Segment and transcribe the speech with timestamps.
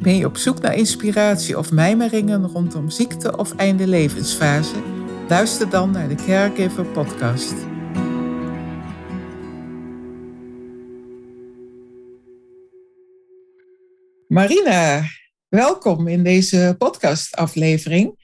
[0.00, 4.74] Ben je op zoek naar inspiratie of mijmeringen rondom ziekte of einde levensfase?
[5.28, 7.54] Luister dan naar de Caregiver Podcast.
[14.28, 15.02] Marina,
[15.48, 18.14] welkom in deze podcastaflevering.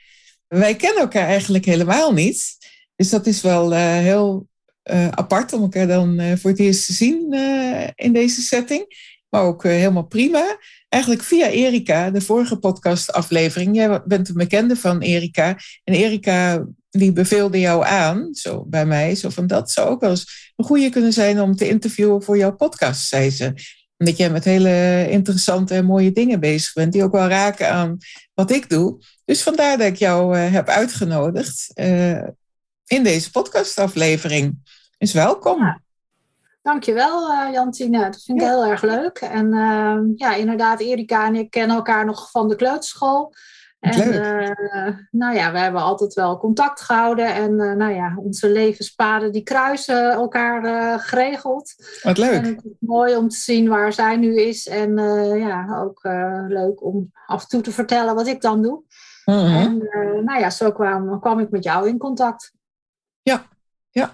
[0.49, 2.57] Wij kennen elkaar eigenlijk helemaal niet.
[2.95, 4.49] Dus dat is wel uh, heel
[4.91, 7.33] uh, apart om elkaar dan uh, voor het eerst te zien
[7.95, 9.15] in deze setting.
[9.29, 10.59] Maar ook helemaal prima
[10.97, 13.77] eigenlijk via Erika, de vorige podcastaflevering.
[13.77, 15.59] Jij bent een bekende van Erika.
[15.85, 20.11] En Erika die beveelde jou aan, zo bij mij, zo van dat zou ook wel
[20.11, 23.53] eens een goede kunnen zijn om te interviewen voor jouw podcast, zei ze.
[23.99, 27.97] Omdat jij met hele interessante en mooie dingen bezig bent, die ook wel raken aan
[28.35, 29.03] wat ik doe.
[29.25, 32.23] Dus vandaar dat ik jou uh, heb uitgenodigd uh,
[32.87, 34.59] in deze podcastaflevering.
[34.99, 35.61] Dus welkom.
[35.61, 35.85] Ja.
[36.67, 38.11] Dankjewel, uh, Jantine.
[38.11, 38.53] Dat vind ik ja.
[38.53, 39.19] heel erg leuk.
[39.19, 43.35] En uh, ja, inderdaad, Erika en ik kennen elkaar nog van de kleuterschool.
[43.81, 47.35] En uh, nou ja, we hebben altijd wel contact gehouden.
[47.35, 51.75] En nou ja, onze levenspaden die kruisen elkaar geregeld.
[52.03, 52.33] Wat leuk.
[52.33, 54.69] En het is mooi om te zien waar zij nu is.
[54.69, 54.97] En
[55.39, 56.01] ja, ook
[56.49, 58.83] leuk om af en toe te vertellen wat ik dan doe.
[59.25, 59.57] Mm -hmm.
[59.57, 59.79] En
[60.25, 62.53] nou ja, zo kwam, kwam ik met jou in contact.
[63.23, 63.47] Ja,
[63.91, 64.13] ja.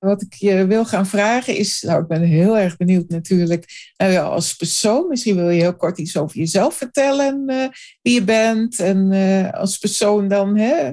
[0.00, 4.18] Wat ik je wil gaan vragen is, nou ik ben heel erg benieuwd natuurlijk, nou
[4.18, 7.68] als persoon, misschien wil je heel kort iets over jezelf vertellen, uh,
[8.02, 10.90] wie je bent en uh, als persoon dan, hè,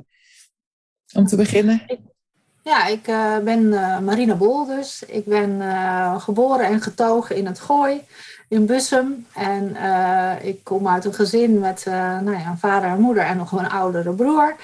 [1.14, 1.82] om te beginnen.
[2.64, 3.70] Ja, ik uh, ben
[4.04, 5.04] Marina Bol dus.
[5.08, 5.62] Ik ben
[6.22, 8.02] geboren en getogen in het Gooi,
[8.50, 9.26] in Bussum.
[9.34, 9.76] En
[10.42, 13.70] ik kom uit een gezin met nou ja, een vader en moeder en nog een
[13.70, 14.56] oudere broer.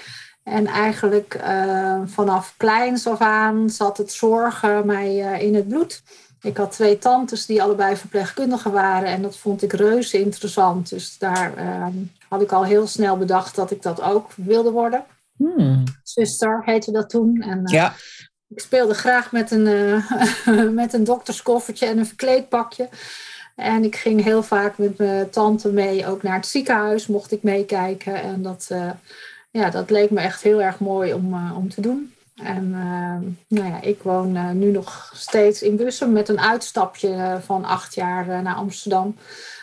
[0.44, 6.04] En eigenlijk uh, vanaf kleins af aan zat het zorgen mij uh, in het bloed.
[6.42, 10.90] Ik had twee tantes die allebei verpleegkundigen waren en dat vond ik reuze interessant.
[10.90, 11.88] Dus daar uh,
[12.30, 15.04] had ik al heel snel bedacht dat ik dat ook wilde worden.
[15.38, 15.84] Hmm.
[16.04, 17.42] Zuster heette dat toen.
[17.42, 17.94] En, ja.
[18.48, 20.04] Ik speelde graag met een,
[20.82, 22.90] met een dokterskoffertje en een verkleedpakje.
[23.56, 27.44] En ik ging heel vaak met mijn tante mee, ook naar het ziekenhuis mocht ik
[27.44, 28.16] meekijken.
[28.16, 28.70] En dat
[29.54, 32.14] ja, dat leek me echt heel erg mooi om, uh, om te doen.
[32.36, 37.40] En uh, nou ja, ik woon uh, nu nog steeds in Bussum met een uitstapje
[37.42, 39.16] van acht jaar naar Amsterdam.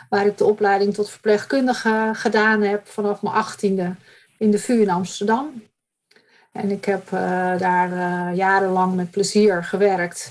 [0.08, 3.94] Waar ik de opleiding tot verpleegkundige gedaan heb vanaf mijn achttiende
[4.38, 5.62] in de VU in Amsterdam.
[6.52, 7.08] En ik heb
[7.58, 7.90] daar
[8.34, 10.30] jarenlang met plezier gewerkt.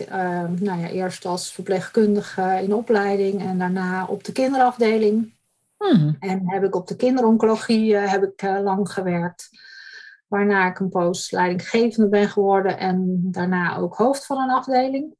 [0.59, 5.33] nou ja, eerst als verpleegkundige in opleiding en daarna op de kinderafdeling.
[5.79, 6.15] Hmm.
[6.19, 9.49] En heb ik op de kinderoncologie uh, heb ik, uh, lang gewerkt.
[10.27, 15.15] Waarna ik een poos leidinggevende ben geworden en daarna ook hoofd van een afdeling.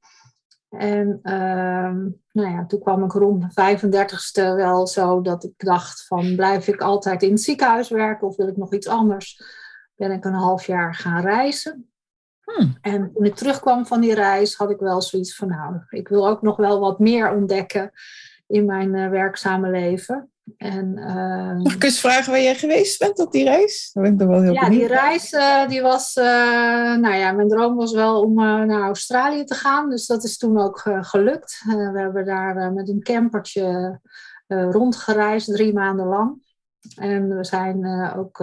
[0.70, 1.94] En uh,
[2.32, 6.68] nou ja, toen kwam ik rond de 35ste wel zo dat ik dacht van blijf
[6.68, 9.42] ik altijd in het ziekenhuis werken of wil ik nog iets anders?
[9.96, 11.92] Ben ik een half jaar gaan reizen.
[12.44, 12.78] Hmm.
[12.82, 16.28] En toen ik terugkwam van die reis had ik wel zoiets van nou, ik wil
[16.28, 17.92] ook nog wel wat meer ontdekken
[18.48, 20.32] in mijn uh, werkzame leven.
[20.58, 23.90] En, uh, Mag ik eens vragen waar jij geweest bent op die reis?
[23.94, 24.80] Dan ben ik er wel heel ja, benieuwd.
[24.80, 26.26] die reis uh, die was, uh,
[26.96, 29.90] nou ja, mijn droom was wel om naar Australië te gaan.
[29.90, 31.62] Dus dat is toen ook gelukt.
[31.66, 34.00] we hebben daar met een campertje
[34.48, 36.48] rondgereisd, drie maanden lang.
[36.96, 37.86] En we zijn
[38.18, 38.38] ook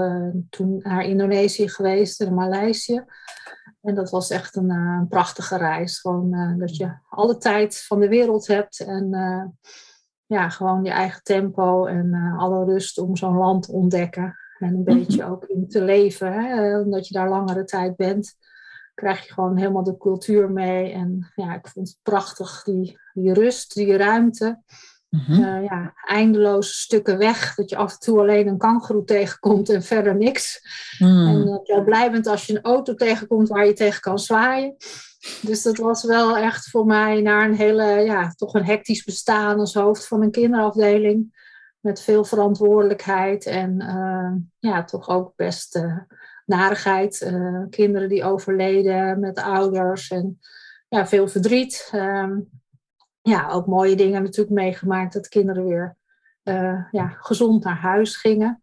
[0.50, 3.04] toen naar Indonesië geweest en Maleisië.
[3.82, 5.98] En dat was echt een, een prachtige reis.
[5.98, 9.10] Gewoon dat je alle tijd van de wereld hebt en
[10.26, 14.36] ja, gewoon je eigen tempo en uh, alle rust om zo'n land te ontdekken.
[14.58, 16.32] En een beetje ook in te leven.
[16.32, 16.78] Hè?
[16.78, 18.34] Omdat je daar langere tijd bent,
[18.94, 20.92] krijg je gewoon helemaal de cultuur mee.
[20.92, 24.62] En ja, ik vond het prachtig, die, die rust, die ruimte.
[25.08, 25.44] Mm-hmm.
[25.44, 27.54] Uh, ja, eindeloze stukken weg.
[27.54, 30.60] Dat je af en toe alleen een kangoeroe tegenkomt en verder niks.
[30.98, 31.26] Mm.
[31.26, 34.76] En dat je blij bent als je een auto tegenkomt waar je tegen kan zwaaien.
[35.42, 39.58] Dus dat was wel echt voor mij naar een hele, ja, toch een hectisch bestaan
[39.58, 41.44] als hoofd van een kinderafdeling.
[41.80, 45.98] Met veel verantwoordelijkheid en uh, ja, toch ook best uh,
[46.46, 47.20] narigheid.
[47.20, 50.38] Uh, kinderen die overleden met ouders en
[50.88, 51.90] ja, veel verdriet.
[51.94, 52.50] Um,
[53.22, 55.96] ja, ook mooie dingen natuurlijk meegemaakt dat kinderen weer
[56.90, 58.62] ja, gezond naar huis gingen.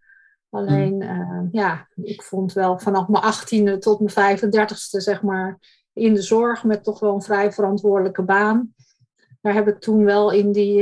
[0.50, 1.48] Alleen, mm.
[1.52, 5.60] ja, ik vond wel vanaf mijn achttiende tot mijn 35ste, zeg maar,
[5.94, 8.74] in de zorg met toch wel een vrij verantwoordelijke baan.
[9.42, 10.80] Daar heb ik toen wel in die,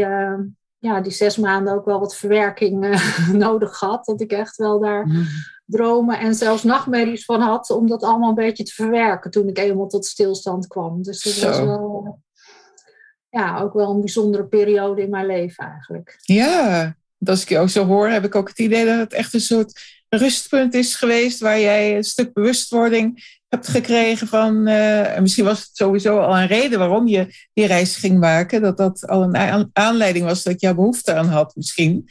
[0.77, 3.01] ja, die zes maanden ook wel wat verwerking
[3.33, 4.05] nodig gehad.
[4.05, 5.25] Dat ik echt wel daar mm
[5.71, 9.57] dromen en zelfs nachtmerries van had om dat allemaal een beetje te verwerken toen ik
[9.57, 11.03] eenmaal tot stilstand kwam.
[11.03, 12.19] Dus dat was wel,
[13.29, 16.17] ja, ook wel een bijzondere periode in mijn leven eigenlijk.
[16.21, 19.33] Ja, als ik je ook zo hoor, heb ik ook het idee dat het echt
[19.33, 25.45] een soort rustpunt is geweest waar jij een stuk bewustwording hebt gekregen van, uh, misschien
[25.45, 29.23] was het sowieso al een reden waarom je die reis ging maken, dat dat al
[29.23, 32.09] een aanleiding was dat je behoefte aan had misschien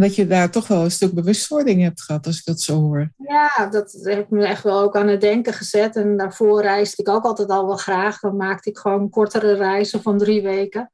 [0.00, 3.12] dat je daar toch wel een stuk bewustwording hebt gehad, als ik dat zo hoor.
[3.16, 5.96] Ja, dat heeft me echt wel ook aan het denken gezet.
[5.96, 8.20] En daarvoor reisde ik ook altijd al wel graag.
[8.20, 10.90] Dan maakte ik gewoon kortere reizen van drie weken.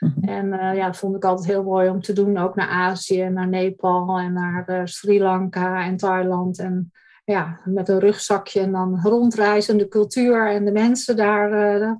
[0.00, 0.28] Mhm.
[0.28, 2.38] En uh, ja, dat vond ik altijd heel mooi om te doen.
[2.38, 6.58] Ook naar Azië, naar Nepal en naar uh, Sri Lanka en Thailand.
[6.58, 6.92] En
[7.24, 11.80] ja, met een rugzakje en dan rondreizen, de cultuur en de mensen daar.
[11.80, 11.92] Uh,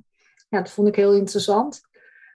[0.49, 1.87] ja, dat vond ik heel interessant.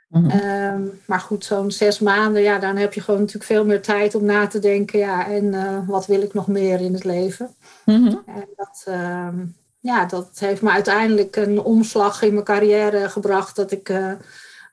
[0.09, 0.31] Mhm.
[0.31, 4.15] Ehm, maar goed, zo'n zes maanden, ja, dan heb je gewoon natuurlijk veel meer tijd
[4.15, 4.99] om na te denken.
[4.99, 7.55] Ja, en uh, wat wil ik nog meer in het leven?
[7.85, 8.17] Mhm.
[8.27, 9.45] En dat, ehm,
[9.81, 13.57] ja, dat heeft me uiteindelijk een omslag in mijn carrière gebracht.
[13.57, 14.13] Dat ik uh,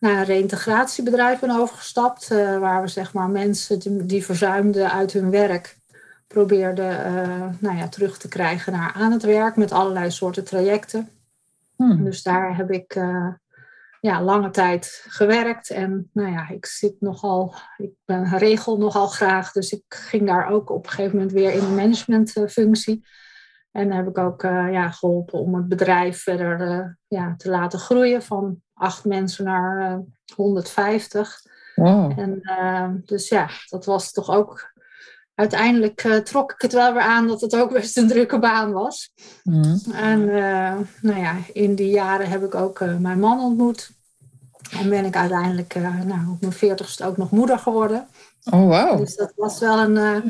[0.01, 2.31] naar een reïntegratiebedrijf ben overgestapt.
[2.31, 5.79] Uh, waar we zeg maar mensen die, die verzuimden uit hun werk
[6.27, 6.87] probeerden
[7.59, 11.09] nou ja, terug te krijgen naar aan het werk met allerlei soorten trajecten.
[11.75, 12.03] Mhm.
[12.03, 12.97] Dus daar heb ik
[14.01, 15.69] ja, lange tijd gewerkt.
[15.69, 19.51] En nou ja, ik zit nogal, ik ben, regel nogal graag.
[19.51, 23.05] Dus ik ging daar ook op een gegeven moment weer in een managementfunctie.
[23.71, 27.79] En heb ik ook uh, ja, geholpen om het bedrijf verder uh, ja, te laten
[27.79, 29.97] groeien van acht mensen naar uh,
[30.35, 31.41] 150.
[31.75, 32.19] Wow.
[32.19, 32.41] En
[33.05, 34.73] dus ja, dat was toch ook.
[35.35, 39.13] Uiteindelijk trok ik het wel weer aan dat het ook best een drukke baan was.
[39.43, 39.81] Mm.
[39.93, 40.25] En
[41.01, 43.91] nou ja, in die jaren heb ik ook mijn man ontmoet.
[44.79, 45.75] En ben ik uiteindelijk
[46.05, 48.07] nou, op mijn veertigste ook nog moeder geworden.
[48.51, 48.97] Oh, wow.
[48.97, 50.23] Dus dat was wel een,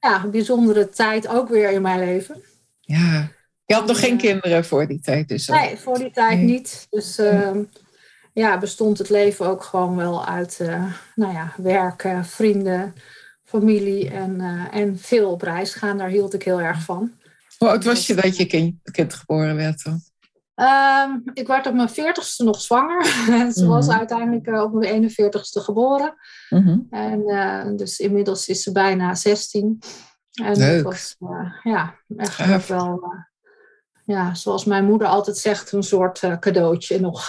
[0.00, 2.42] ja, een bijzondere tijd ook weer in mijn leven.
[2.86, 3.28] Ja,
[3.64, 5.46] je had nog geen kinderen voor die tijd dus?
[5.46, 6.86] Nee, voor die tijd niet.
[6.90, 7.56] Dus uh,
[8.32, 12.94] ja, bestond het leven ook gewoon wel uit uh, nou ja, werken, vrienden,
[13.44, 14.40] familie en,
[14.72, 15.98] en veel op reis gaan.
[15.98, 17.12] Daar hield ik heel erg van.
[17.58, 20.00] Hoe oud was je dat je kind, kind geboren werd dan?
[20.56, 23.04] Um, ik werd op mijn veertigste nog zwanger.
[23.56, 23.98] ze was mhm.
[23.98, 26.14] uiteindelijk uh, op mijn 41ste geboren.
[26.50, 29.78] Mm En uh, dus inmiddels is ze bijna 16.
[30.44, 30.82] En Leuk.
[30.82, 33.12] dat was uh, ja, echt wel,
[34.04, 37.28] ja, zoals mijn moeder altijd zegt, een soort cadeautje nog.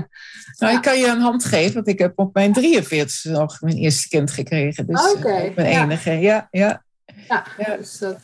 [0.58, 3.76] nou, ik kan je een hand geven, want ik heb op mijn 43ste nog mijn
[3.76, 4.86] eerste kind gekregen.
[4.86, 6.48] Dus okay, mijn enige, ja.
[6.50, 6.84] ja.
[7.28, 7.76] Ja, ja.
[7.76, 8.18] Dus, dat,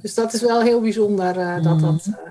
[0.00, 2.30] dus dat is wel heel bijzonder dat dat mhm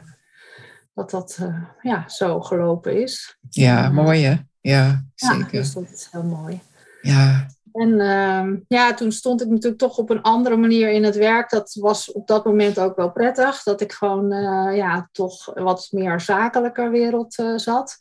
[1.00, 3.38] dat dat uh, ja, zo gelopen is.
[3.50, 4.36] Ja, mooi hè?
[4.62, 5.38] Ja, zeker.
[5.38, 6.60] Ja, dus dat is heel mooi.
[7.02, 7.48] Ja.
[7.80, 11.50] En uh, ja, toen stond ik natuurlijk toch op een andere manier in het werk.
[11.50, 13.64] Dat was op dat moment ook wel prettig.
[13.64, 17.98] Dat ik gewoon eh, ja, toch wat meer zakelijker wereld zat.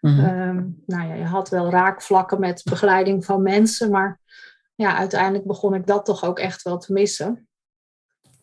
[0.00, 0.82] Mm -hmm.
[0.86, 3.90] nou ja, je had wel raakvlakken met begeleiding van mensen.
[3.90, 4.18] Maar
[4.74, 7.48] ja, uiteindelijk begon ik dat toch ook echt wel te missen.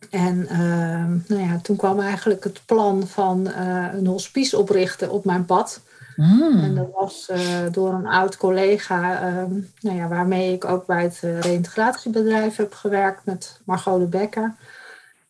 [0.09, 5.25] En uh, nou ja, toen kwam eigenlijk het plan van uh, een hospice oprichten op
[5.25, 5.81] mijn pad.
[6.19, 6.59] Mm.
[6.63, 11.03] En dat was uh, door een oud collega, ehm, nou ja, waarmee ik ook bij
[11.03, 14.57] het uh, reïntegratiebedrijf heb gewerkt met Margot de.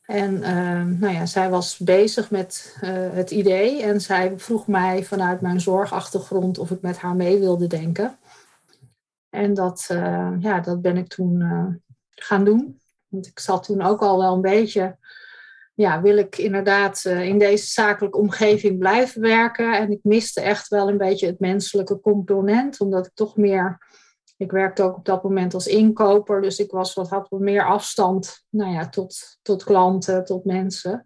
[0.06, 2.78] En ehm, nou ja, zij was bezig met
[3.12, 7.68] het idee en zij vroeg mij vanuit mijn zorgachtergrond of ik met haar mee wilde
[7.68, 8.18] denken.
[9.30, 9.86] En dat,
[10.40, 11.44] ja, dat ben ik toen
[12.10, 12.80] gaan doen.
[13.08, 14.98] Want ik zat toen ook al wel een beetje,
[15.80, 19.78] ja, wil ik inderdaad uh, in deze zakelijke omgeving blijven werken?
[19.78, 23.88] En ik miste echt wel een beetje het menselijke component, omdat ik toch meer,
[24.38, 27.66] ik werkte ook op dat moment als inkoper, dus ik was wat, had wat meer
[27.66, 31.06] afstand nou ja, tot, tot klanten, tot mensen.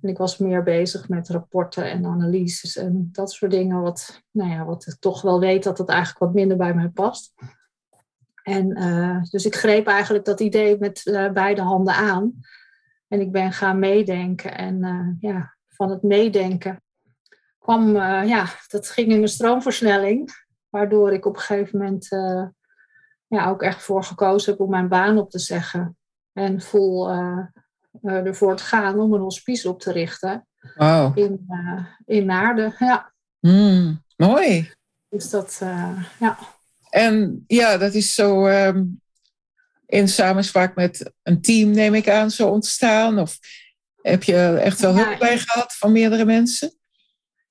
[0.00, 4.50] En ik was meer bezig met rapporten en analyses en dat soort dingen, wat, nou
[4.50, 7.34] ja, wat ik toch wel weet dat het eigenlijk wat minder bij mij past.
[8.42, 12.32] En uh, dus ik greep eigenlijk dat idee met uh, beide handen aan.
[13.14, 14.56] En ik ben gaan meedenken.
[14.56, 16.82] En uh, ja, van het meedenken
[17.58, 20.30] kwam, ja, dat ging in een stroomversnelling.
[20.68, 22.08] Waardoor ik op een gegeven moment
[23.26, 25.96] ja, ook echt voor gekozen heb om mijn baan op te zeggen.
[26.32, 27.10] En vol
[28.02, 30.46] ervoor te gaan om een hospice op te richten.
[30.74, 31.18] Wow.
[31.18, 31.46] In,
[32.04, 33.12] in Naarden, ja.
[33.40, 34.72] Mm, mooi.
[35.08, 35.62] Dus dat,
[36.18, 36.38] ja.
[36.90, 38.46] En ja, dat is zo.
[38.46, 39.02] Um,
[39.86, 43.18] in samenspraak met een team, neem ik aan, zo ontstaan?
[43.18, 43.38] Of
[44.02, 46.72] heb je echt wel hulp bij gehad van meerdere mensen?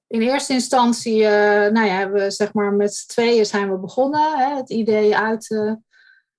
[0.07, 1.27] In eerste instantie uh,
[1.71, 4.37] nou ja, hebben we zeg maar met z'n tweeën zijn we begonnen.
[4.37, 5.73] Hè, het idee uit, uh,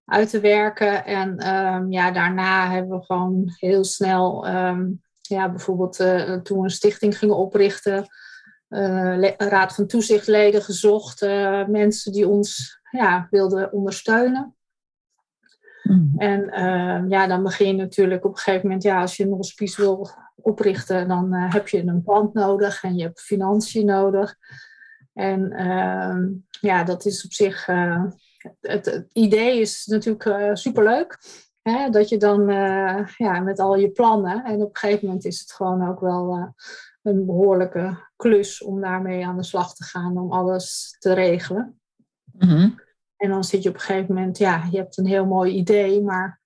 [0.05, 1.05] uit te werken.
[1.05, 6.65] En um, ja, daarna hebben we gewoon heel snel, um, ja, bijvoorbeeld uh, toen we
[6.65, 8.07] een stichting gingen oprichten,
[8.69, 11.21] een raad van toezichtleden gezocht,
[11.67, 14.54] mensen die ons ja, wilden ondersteunen.
[15.85, 16.13] Mm.
[16.17, 19.33] En uh, ja, dan begin je natuurlijk op een gegeven moment, ja, als je een
[19.33, 24.37] hospice wil oprichten, dan uh, heb je een pand nodig en je hebt financiën nodig.
[25.13, 26.17] En uh,
[26.61, 28.05] ja, dat is op zich, eh,
[28.61, 31.19] het, het, idee is natuurlijk superleuk.
[31.63, 31.91] Hè?
[31.91, 32.47] Dat je dan
[33.17, 36.55] ja, met al je plannen, en op een gegeven moment is het gewoon ook wel
[37.03, 41.81] een behoorlijke klus om daarmee aan de slag te gaan, om alles te regelen.
[42.33, 42.83] Mm
[43.25, 46.03] en dan zit je op een gegeven moment, ja, je hebt een heel mooi idee,
[46.03, 46.41] maar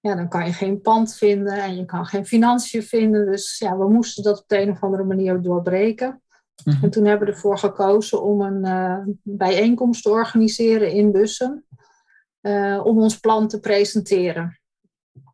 [0.00, 3.26] ja, dan kan je geen pand vinden en je kan geen financiën vinden.
[3.26, 6.22] Dus ja, we moesten dat op de een of andere manier doorbreken.
[6.64, 6.84] Mhm.
[6.84, 11.64] En toen hebben we ervoor gekozen om een uh, bijeenkomst te organiseren in Bussen.
[12.42, 14.60] Uh, om ons plan te presenteren.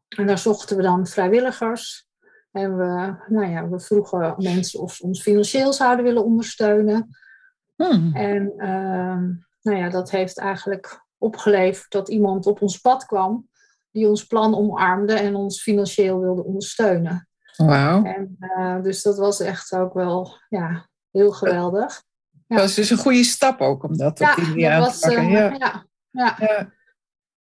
[0.09, 2.09] En daar zochten we dan vrijwilligers.
[2.51, 7.09] En we, nou ja, we vroegen mensen of ze ons financieel zouden willen ondersteunen.
[7.77, 8.15] Hmm.
[8.15, 9.19] En uh,
[9.65, 13.49] nou ja, dat heeft eigenlijk opgeleverd dat iemand op ons pad kwam
[13.91, 17.29] die ons plan omarmde en ons financieel wilde ondersteunen.
[17.57, 18.05] Wauw.
[18.05, 22.03] En, uh, dus dat was echt ook wel ja, heel geweldig.
[22.47, 25.25] Dat was dus een goede stap ook om dat op die manier aan te pakken.
[25.25, 25.51] Uh, ja.
[25.59, 26.37] Ja, ja.
[26.39, 26.73] ja.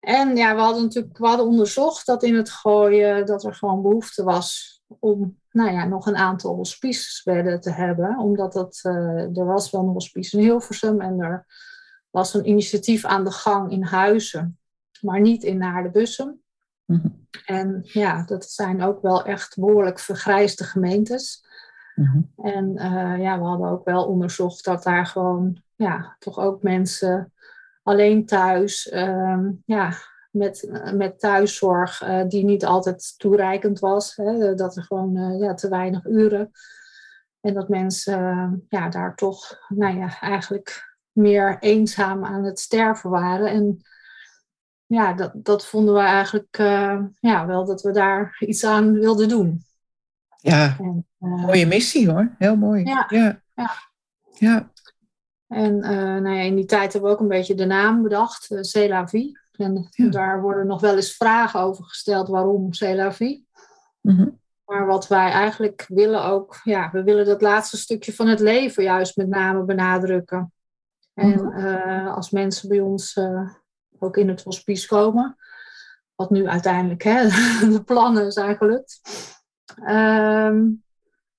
[0.00, 3.82] En ja, we hadden natuurlijk we hadden onderzocht dat in het gooien dat er gewoon
[3.82, 8.18] behoefte was om nou ja, nog een aantal hospicebedden te hebben.
[8.18, 11.46] Omdat dat, uh, er was wel een hospice in Hilversum en er
[12.12, 14.58] was een initiatief aan de gang in Huizen,
[15.00, 16.42] maar niet in Naardenbussen.
[16.84, 21.44] Mm En ja, dat zijn ook wel echt behoorlijk vergrijsde gemeentes.
[21.94, 26.62] Mm En uh, ja, we hadden ook wel onderzocht dat daar gewoon, ja, toch ook
[26.62, 27.32] mensen
[27.82, 29.92] alleen thuis, um, ja,
[30.30, 34.16] met, met thuiszorg, uh, die niet altijd toereikend was.
[34.16, 36.50] Hè, dat er gewoon uh, ja, te weinig uren.
[37.40, 43.46] En dat mensen ja, daar toch, nou ja, eigenlijk meer eenzaam aan het sterven waren.
[43.46, 43.82] En
[44.86, 49.28] ja, dat, dat vonden we eigenlijk uh, ja, wel dat we daar iets aan wilden
[49.28, 49.64] doen.
[50.36, 52.34] Ja, en, uh, mooie missie hoor.
[52.38, 52.84] Heel mooi.
[52.84, 53.06] Ja.
[53.08, 53.40] ja.
[54.38, 54.70] ja.
[55.46, 58.50] En uh, nou ja, in die tijd hebben we ook een beetje de naam bedacht,
[58.50, 59.34] uh.
[59.52, 60.08] En ja.
[60.08, 63.46] daar worden nog wel eens vragen over gesteld waarom C'est la vie.
[64.00, 64.40] Mm -hmm.
[64.64, 68.82] Maar wat wij eigenlijk willen ook, ja, we willen dat laatste stukje van het leven
[68.82, 70.52] juist met name benadrukken.
[71.14, 73.50] En uh, als mensen bij ons uh,
[73.98, 75.36] ook in het hospice komen,
[76.14, 77.28] wat nu uiteindelijk hè,
[77.74, 79.00] de plannen zijn gelukt,
[79.78, 80.84] um,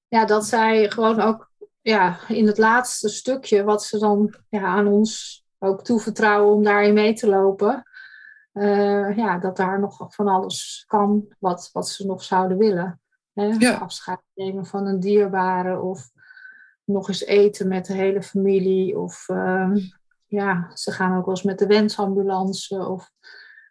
[0.07, 1.51] ja, dat zij gewoon ook
[1.81, 6.93] ja, in het laatste stukje wat ze dan ja, aan ons ook toevertrouwen om daarin
[6.93, 7.83] mee te lopen,
[8.53, 13.01] uh, ja, dat daar nog van alles kan wat, wat ze nog zouden willen.
[13.33, 13.45] Hè?
[13.45, 13.77] Ja.
[13.77, 16.11] Afscheid nemen van een dierbare of
[16.83, 18.97] nog eens eten met de hele familie.
[18.97, 19.71] Of uh,
[20.27, 22.87] ja, ze gaan ook wel eens met de wensambulance.
[22.87, 23.11] Of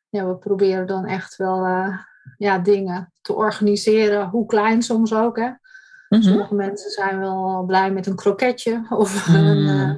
[0.09, 1.99] ja, we proberen dan echt wel uh,
[2.37, 5.37] ja, dingen te organiseren, hoe klein soms ook.
[5.37, 5.51] Hè.
[6.09, 6.29] Mm-hmm.
[6.29, 8.87] Sommige mensen zijn wel blij met een kroketje.
[8.89, 9.35] Of mm.
[9.35, 9.95] een, uh,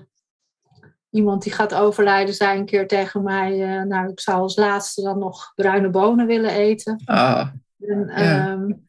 [1.10, 3.84] iemand die gaat overlijden zei een keer tegen mij...
[3.84, 7.02] nou, ik zou als laatste dan nog bruine bonen willen eten.
[7.04, 7.48] Ah,
[7.80, 8.22] en.
[8.50, 8.82] Um,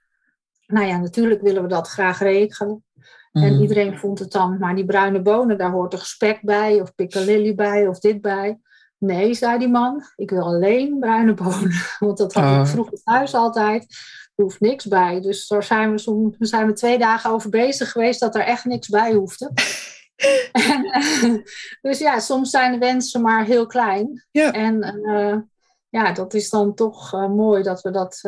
[0.68, 2.84] nou ja, natuurlijk willen we dat graag regelen.
[3.44, 3.62] En mhm.
[3.62, 7.56] iedereen vond het dan, maar die bruine bonen, daar hoort er spek bij, of piccalilli
[7.56, 8.60] bij, of dit bij.
[8.98, 11.72] Nee, zei die man, ik wil alleen bruine bonen.
[12.00, 12.66] Want dat had ik oh.
[12.66, 13.84] vroeger thuis altijd.
[14.36, 15.22] Er hoeft niks bij.
[15.22, 18.66] Dus daar zijn we, soms, zijn we twee dagen over bezig geweest dat er echt
[18.66, 19.52] niks bij hoefde.
[20.52, 21.44] en,
[21.82, 24.26] dus ja, soms zijn de wensen maar heel klein.
[24.32, 24.52] Ja.
[24.52, 25.38] En uh,
[25.90, 28.22] ja, dat is dan toch uh, mooi dat we dat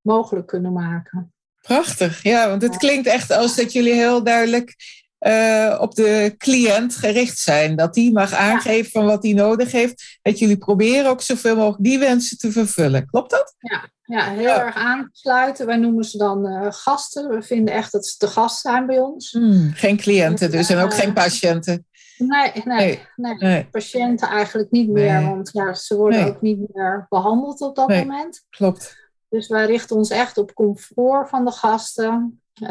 [0.00, 1.34] mogelijk kunnen maken.
[1.66, 4.74] Prachtig, ja, want het klinkt echt als dat jullie heel duidelijk
[5.20, 7.76] uh, op de cliënt gericht zijn.
[7.76, 10.18] Dat die mag aangeven van wat hij nodig heeft.
[10.22, 13.06] Dat jullie proberen ook zoveel mogelijk die wensen te vervullen.
[13.06, 13.54] Klopt dat?
[13.58, 14.64] Ja, ja heel ja.
[14.64, 15.66] erg aansluiten.
[15.66, 17.28] Wij noemen ze dan uh, gasten.
[17.28, 19.32] We vinden echt dat ze te gast zijn bij ons.
[19.32, 21.86] Hmm, geen cliënten dus en ook uh, geen patiënten.
[22.18, 23.64] Nee, nee, nee, nee.
[23.64, 25.22] patiënten eigenlijk niet meer.
[25.22, 28.44] Want ja, ze worden ook niet meer behandeld op dat moment.
[28.50, 29.04] Klopt.
[29.36, 32.40] Dus wij richten ons echt op comfort van de gasten.
[32.62, 32.68] Uh,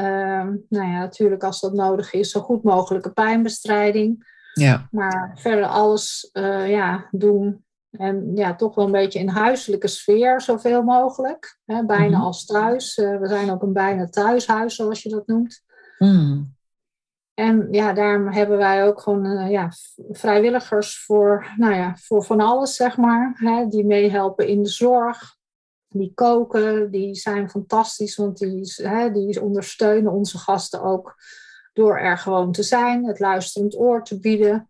[0.69, 4.33] nou ja, natuurlijk als dat nodig is, zo goed mogelijke pijnbestrijding.
[4.53, 4.87] Ja.
[4.91, 10.41] Maar verder alles uh, ja, doen En ja, toch wel een beetje in huiselijke sfeer,
[10.41, 11.59] zoveel mogelijk.
[11.65, 12.25] Hè, bijna Mhm.
[12.25, 12.97] als thuis.
[12.97, 15.63] Eh, we zijn ook een bijna thuishuis, zoals je dat noemt.
[15.97, 16.53] Mm.
[17.33, 19.71] En ja, daarom hebben wij ook gewoon eh, ja,
[20.09, 23.33] vrijwilligers voor, nou ja, voor van alles, zeg maar.
[23.35, 25.37] Hè, die meehelpen in de zorg.
[25.97, 31.15] Die koken, die zijn fantastisch, want die, hè, die ondersteunen onze gasten ook
[31.73, 34.69] door er gewoon te zijn, het luisterend oor te bieden.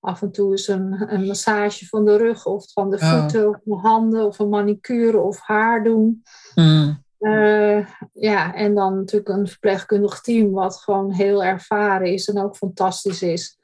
[0.00, 3.20] Af en toe is een, een massage van de rug of van de Oh.
[3.20, 6.22] voeten of de handen of een manicure of haar doen.
[6.54, 7.04] Mm.
[7.18, 12.56] Eh, ja, en dan natuurlijk een verpleegkundig team wat gewoon heel ervaren is en ook
[12.56, 13.58] fantastisch is.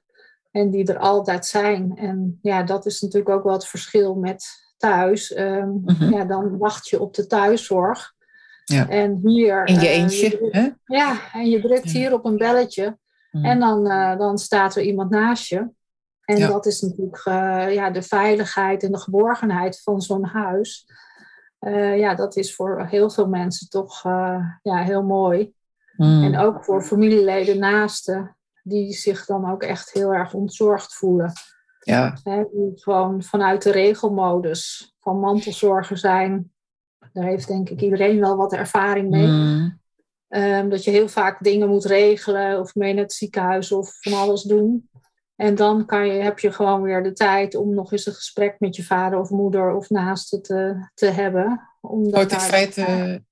[0.50, 1.96] En die er altijd zijn.
[1.96, 4.46] En ja, dat is natuurlijk ook wel het verschil met
[4.78, 5.32] thuis.
[5.32, 6.12] Ehm, Mhm.
[6.12, 8.12] Ja, dan wacht je op de thuiszorg.
[8.64, 8.88] Ja.
[8.88, 9.66] En hier...
[9.66, 10.68] In je eh, eentje, je- hè?
[10.96, 11.98] ja, en je drukt Ja.
[11.98, 12.98] hier op een belletje.
[13.30, 13.44] Mm.
[13.44, 15.68] En dan, eh, dan staat er iemand naast je.
[16.24, 16.48] En Ja.
[16.48, 20.86] dat is natuurlijk eh, ja, de veiligheid en de geborgenheid van zo'n huis.
[21.96, 24.02] Ja, dat is voor heel veel mensen toch
[24.62, 25.52] ja, heel mooi.
[25.96, 26.22] Mm.
[26.24, 31.32] En ook voor familieleden naasten, die zich dan ook echt heel erg ontzorgd voelen.
[31.88, 32.14] Ja.
[32.24, 36.52] Die gewoon vanuit de regelmodus van mantelzorger zijn.
[37.12, 39.26] Daar heeft denk ik iedereen wel wat ervaring mee.
[39.26, 39.80] Mm.
[40.28, 44.12] Ehm, dat je heel vaak dingen moet regelen of mee naar het ziekenhuis of van
[44.12, 44.88] alles doen.
[45.36, 48.56] En dan kan je, heb je gewoon weer de tijd om nog eens een gesprek
[48.58, 51.60] met je vader of moeder of naaste te, te hebben.
[51.90, 52.82] In daar- feite,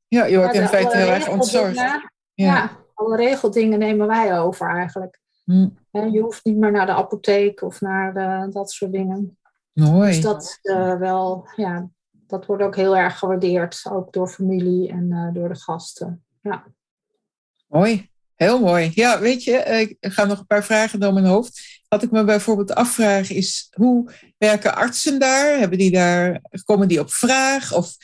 [0.08, 1.74] ja, je wordt Ja, in feite heel erg ontzorgd.
[1.74, 2.10] Ja.
[2.34, 2.70] Ja.
[2.94, 5.20] alle regeldingen nemen wij over eigenlijk.
[5.90, 9.38] Hè, Je hoeft niet meer naar de apotheek of naar de- dat soort dingen.
[9.72, 10.10] Mooi.
[10.10, 15.12] Dus dat eh, wel, ja, dat wordt ook heel erg gewaardeerd, ook door familie en
[15.12, 16.24] eh, door de gasten.
[16.42, 16.64] Ja.
[17.66, 18.90] Mooi, heel mooi.
[18.94, 21.82] Ja, weet je, eh, ik ga nog een paar vragen door mijn hoofd.
[21.88, 25.58] Wat ik me bijvoorbeeld afvraag is, hoe werken artsen daar?
[25.58, 27.74] Hebben die daar, komen die op vraag?
[27.74, 27.96] Of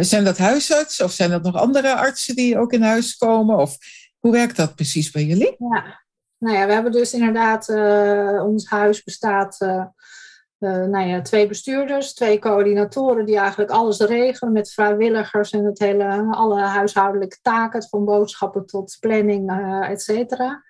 [0.00, 1.04] zijn dat huisartsen?
[1.04, 3.56] Of zijn dat nog andere artsen die ook in huis komen?
[3.58, 3.76] Of
[4.18, 5.56] hoe werkt dat precies bij jullie?
[5.58, 6.04] Ja,
[6.38, 9.84] nou ja, we hebben dus inderdaad, eh, ons huis bestaat, eh,
[10.58, 16.26] nou ja, twee bestuurders, twee coördinatoren die eigenlijk alles regelen met vrijwilligers en het hele,
[16.30, 19.50] alle huishoudelijke taken, van boodschappen tot planning,
[19.88, 20.64] et cetera.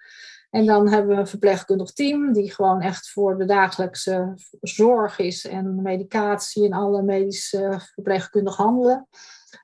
[0.50, 5.46] En dan hebben we een verpleegkundig team die gewoon echt voor de dagelijkse zorg is
[5.46, 9.08] en medicatie en alle medische verpleegkundig handelen.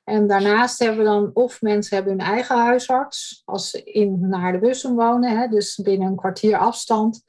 [0.05, 4.53] En daarnaast hebben we dan of mensen hebben hun eigen huisarts, als ze in naar
[4.53, 7.23] de bussen wonen, hè, dus binnen een kwartier afstand.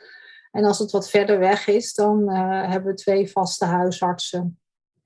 [0.51, 4.57] En als het wat verder weg is, dan eh, hebben we twee vaste huisartsen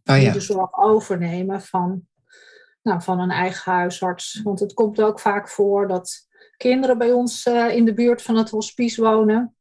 [0.08, 2.08] Oh die de zorg overnemen van,
[2.82, 4.42] nou, van een eigen huisarts.
[4.44, 8.36] Want het komt ook vaak voor dat kinderen bij ons eh, in de buurt van
[8.36, 9.56] het hospice wonen.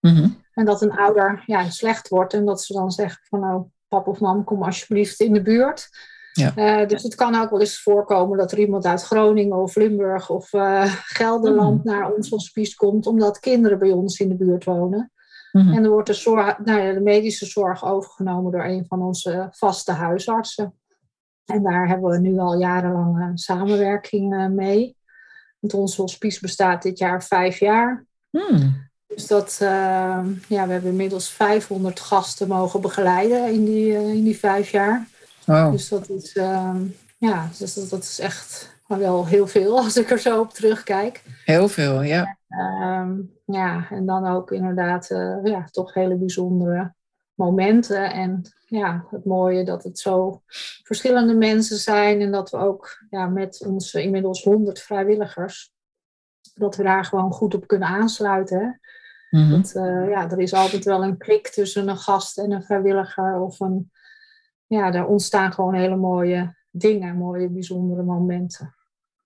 [0.00, 0.28] Mhm.
[0.52, 4.06] En dat een ouder ja, slecht wordt en dat ze dan zeggen van nou, pap
[4.06, 5.88] of mam, kom alsjeblieft in de buurt.
[6.32, 6.56] Ja.
[6.56, 10.30] Eh, dus het kan ook wel eens voorkomen dat er iemand uit Groningen of Limburg
[10.30, 15.12] of eh, Gelderland naar ons hospice komt, omdat kinderen bij ons in de buurt wonen.
[15.52, 15.72] Mhm.
[15.72, 19.48] En dan wordt de, zorg, nou ja, de medische zorg overgenomen door een van onze
[19.50, 20.74] vaste huisartsen.
[21.44, 24.96] En daar hebben we nu al jarenlang een samenwerking eh, mee.
[25.58, 28.04] Want ons hospice bestaat dit jaar vijf jaar.
[28.30, 28.88] Hmm.
[29.06, 34.38] Dus dat, eh, ja, we hebben inmiddels 500 gasten mogen begeleiden in die, in die
[34.38, 35.08] vijf jaar.
[35.50, 35.72] Wow.
[35.72, 36.74] Dus dat is, eh,
[37.18, 41.22] ja, dus dat, dat is echt wel heel veel als ik er zo op terugkijk.
[41.44, 42.36] Heel veel, ja.
[42.48, 43.12] Ehm,
[43.44, 46.94] ja, en dan ook inderdaad eh, ja, toch hele bijzondere
[47.34, 48.12] momenten.
[48.12, 50.42] En ja, het mooie dat het zo
[50.82, 52.20] verschillende mensen zijn.
[52.20, 55.72] En dat we ook ja, met onze inmiddels 100 vrijwilligers,
[56.54, 58.80] dat we daar gewoon goed op kunnen aansluiten.
[59.30, 63.40] Dat, eh, ja, er is altijd wel een klik tussen een gast en een vrijwilliger.
[63.40, 63.90] Of een,
[64.76, 68.74] ja, er ontstaan gewoon hele mooie dingen, mooie bijzondere momenten.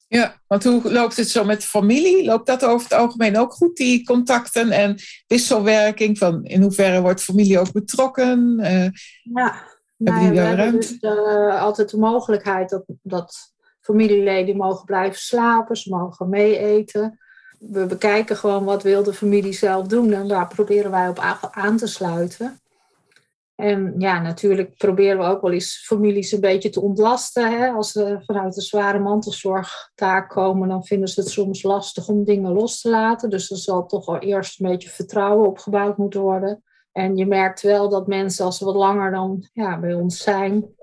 [0.09, 2.25] Ja, want hoe loopt het zo met familie?
[2.25, 6.19] Loopt dat over het algemeen ook goed, die contacten en wisselwerking?
[6.19, 8.59] Van in hoeverre wordt familie ook betrokken?
[8.61, 8.89] Eh,
[9.23, 9.63] Ja,
[9.97, 13.37] die nou we daar hebben dus eh, altijd de mogelijkheid dat, dat
[13.81, 17.19] familieleden mogen blijven slapen, ze mogen meeeten.
[17.59, 21.77] We bekijken gewoon wat wil de familie zelf doen en daar proberen wij op aan
[21.77, 22.61] te sluiten.
[23.55, 27.59] En ja, natuurlijk proberen we ook wel eens families een beetje te ontlasten.
[27.59, 27.69] Hè?
[27.69, 32.53] Als ze vanuit een zware mantelzorgtaak komen, dan vinden ze het soms lastig om dingen
[32.53, 33.31] los te laten.
[33.31, 36.63] Dus er zal toch al eerst een beetje vertrouwen opgebouwd moeten worden.
[36.93, 40.75] En je merkt wel dat mensen, als ze wat langer dan ja, bij ons zijn,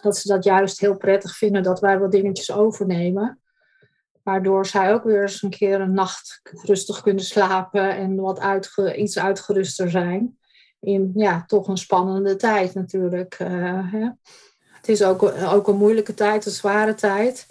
[0.00, 3.40] dat ze dat juist heel prettig vinden dat wij wat dingetjes overnemen.
[4.22, 9.18] Waardoor zij ook weer eens een keer een nacht rustig kunnen slapen en wat iets
[9.18, 10.38] uitgeruster zijn.
[10.82, 13.34] In ja, toch een spannende tijd natuurlijk.
[13.38, 14.08] Hè.
[14.72, 17.46] Het is ook, ook een moeilijke tijd, een zware tijd.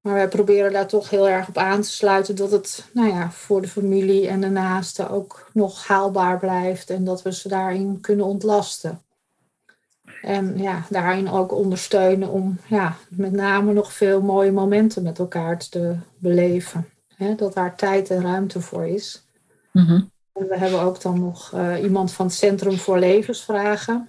[0.00, 3.30] Maar wij proberen daar toch heel erg op aan te sluiten dat het nou ja,
[3.30, 8.00] voor de familie en de naasten ook nog haalbaar blijft en dat we ze daarin
[8.00, 9.02] kunnen ontlasten.
[10.22, 15.58] En ja, daarin ook ondersteunen om ja, met name nog veel mooie momenten met elkaar
[15.58, 16.88] te beleven.
[17.36, 19.26] dat daar tijd en ruimte voor is.
[19.72, 20.00] Mhm.
[20.38, 24.08] We hebben ook dan nog uh, iemand van het Centrum voor Levensvragen.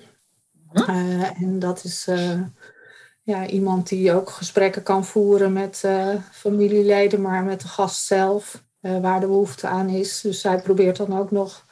[0.73, 2.41] Uh, en dat is uh,
[3.23, 5.83] ja, iemand die ook gesprekken kan voeren met
[6.31, 10.21] familieleden, maar met de gast zelf, waar de behoefte aan is.
[10.21, 11.65] Dus zij probeert dan ook nog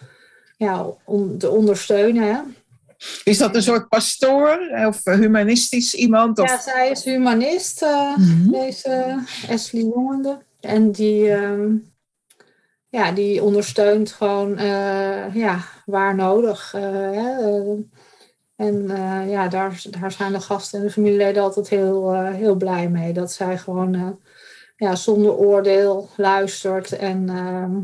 [0.57, 2.23] ja, om te ondersteunen.
[2.23, 2.41] Hè?
[3.23, 6.39] Is dat een soort pastoor of humanistisch iemand?
[6.39, 6.49] Of?
[6.49, 10.37] Ja, zij is humanist, mm deze Ashley Jongende.
[10.59, 11.73] En die, uh,
[12.95, 16.73] ja, die ondersteunt gewoon uh, ja, waar nodig.
[16.75, 17.75] Uh, hè.
[18.55, 18.87] En
[19.29, 23.13] ja, daar, zijn de gasten en de familieleden altijd heel, heel blij mee.
[23.13, 24.19] Dat zij gewoon
[24.77, 26.91] ja, zonder oordeel luistert.
[26.91, 27.75] En, ehm,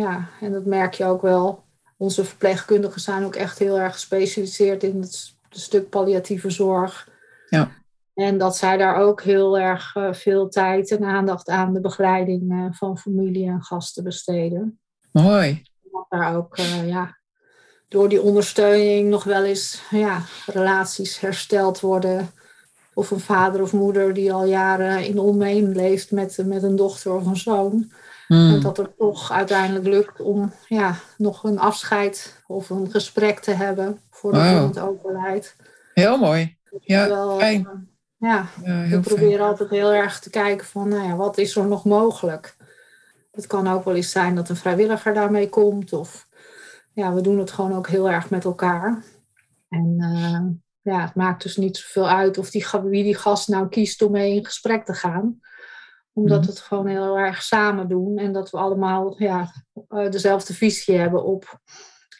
[0.00, 1.64] ja, en dat merk je ook wel
[1.96, 7.08] onze verpleegkundigen zijn ook echt heel erg gespecialiseerd in het, stuk palliatieve zorg.
[7.48, 7.70] Ja.
[8.18, 12.52] En dat zij daar ook heel erg eh, veel tijd en aandacht aan de begeleiding
[12.52, 14.80] uh, van familie en gasten besteden.
[15.12, 15.62] Mooi.
[15.92, 17.18] Dat daar ook uh, ja,
[17.88, 22.30] door die ondersteuning nog wel eens ja, relaties hersteld worden.
[22.94, 27.14] Of een vader of moeder die al jaren in onmeen leeft met, met een dochter
[27.14, 27.92] of een zoon.
[28.26, 28.54] Hmm.
[28.54, 33.52] En dat het toch uiteindelijk lukt om ja, nog een afscheid of een gesprek te
[33.52, 34.52] hebben voordat wow.
[34.52, 35.56] iemand overlijdt.
[35.94, 36.56] Heel mooi.
[36.80, 37.88] Ja, wel, fijn.
[38.18, 41.66] Ja, ja we proberen altijd heel erg te kijken van, nou ja, wat is er
[41.66, 42.56] nog mogelijk?
[43.30, 45.92] Het kan ook wel eens zijn dat een vrijwilliger daarmee komt.
[45.92, 46.28] Of
[46.92, 49.04] ja, we doen het gewoon ook heel erg met elkaar.
[49.68, 53.68] En uh, ja, het maakt dus niet zoveel uit of die, wie die gast nou
[53.68, 55.40] kiest om mee in gesprek te gaan
[56.18, 56.46] omdat mhm.
[56.46, 58.18] we het gewoon heel erg samen doen.
[58.18, 59.52] En dat we allemaal ja,
[59.88, 61.60] eh, dezelfde visie hebben op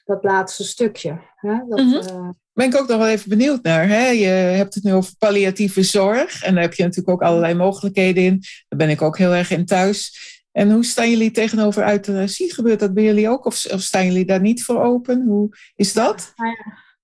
[0.05, 1.21] dat laatste stukje.
[1.35, 1.59] Hè?
[1.69, 2.39] Dat, mm -hmm.
[2.59, 4.15] Ben ik ook nog wel even benieuwd naar.
[4.15, 6.43] Je hebt het nu over palliatieve zorg.
[6.43, 8.43] En daar heb je natuurlijk ook allerlei mogelijkheden in.
[8.69, 10.27] Daar ben ik ook heel erg in thuis.
[10.53, 12.55] En hoe staan jullie tegenover euthanasie?
[12.55, 13.45] Gebeurt dat bij jullie ook?
[13.45, 15.25] Of, of staan jullie daar niet voor open?
[15.27, 16.33] Hoe is dat?
[16.37, 16.57] Nou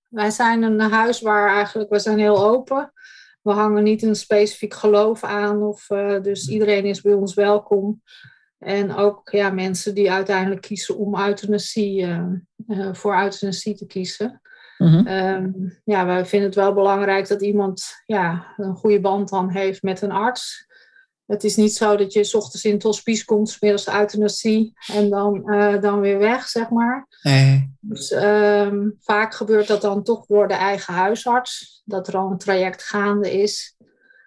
[0.09, 2.93] wij zijn een huis waar eigenlijk, we zijn heel open
[3.45, 5.61] we hangen niet een specifiek geloof aan.
[5.61, 8.01] Of, uh, dus iedereen is bij ons welkom.
[8.57, 12.27] En ook ja, mensen die uiteindelijk kiezen om euthanasie, uh,
[12.67, 14.41] uh, voor euthanasie te kiezen.
[14.77, 15.73] Mm -hmm.
[15.83, 20.01] ja, wij vinden het wel belangrijk dat iemand ja, een goede band dan heeft met
[20.01, 20.65] een arts.
[21.25, 25.09] Het is niet zo dat je s ochtends in het hospice komt, middels euthanasie en
[25.09, 27.07] dan, uh, dan weer weg, zeg maar.
[27.21, 27.75] Nee.
[27.79, 32.37] Dus um, vaak gebeurt dat dan toch door de eigen huisarts, dat er al een
[32.37, 33.75] traject gaande is.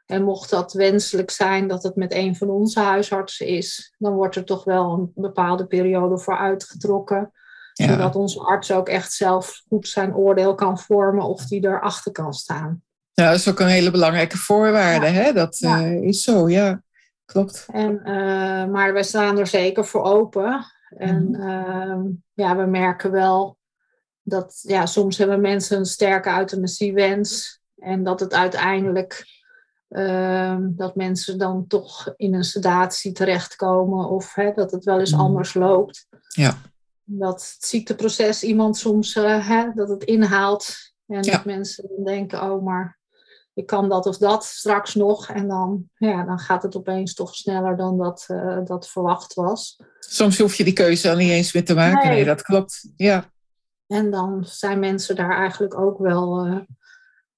[0.07, 4.37] En mocht dat wenselijk zijn dat het met een van onze huisartsen is, dan wordt
[4.37, 7.33] er toch wel een bepaalde periode voor uitgetrokken.
[7.79, 7.89] Ja.
[7.89, 12.33] Zodat onze arts ook echt zelf goed zijn oordeel kan vormen of die erachter kan
[12.33, 12.83] staan.
[13.13, 15.07] Ja, dat is ook een hele belangrijke voorwaarde.
[15.07, 15.13] Ja.
[15.13, 15.33] Hè?
[15.33, 15.81] Dat ja.
[15.81, 16.83] uh, is zo, ja
[17.25, 17.67] klopt.
[17.73, 20.65] En, uh, maar we staan er zeker voor open.
[20.89, 23.59] En uh, ja, we merken wel
[24.23, 27.61] dat ja, soms hebben mensen een sterke euthanasiewens.
[27.77, 29.25] En dat het uiteindelijk,
[29.89, 34.09] uh, dat mensen dan toch in een sedatie terechtkomen.
[34.09, 35.21] Of hè, dat het wel eens mm.
[35.21, 36.07] anders loopt.
[36.29, 36.55] Ja.
[37.11, 40.77] Dat het ziekteproces iemand soms, eh, hè, dat het inhaalt.
[41.07, 41.33] En ja.
[41.33, 42.99] dat mensen denken, oh maar
[43.55, 45.29] ik kan dat of dat straks nog.
[45.29, 49.81] En dan, ja, dan gaat het opeens toch sneller dan dat, uh, dat verwacht was.
[49.99, 52.07] Soms hoef je die keuze dan niet eens meer te maken.
[52.07, 52.91] Nee, nee dat klopt.
[52.97, 53.33] Ja.
[53.87, 56.59] En dan zijn mensen daar eigenlijk ook wel, uh,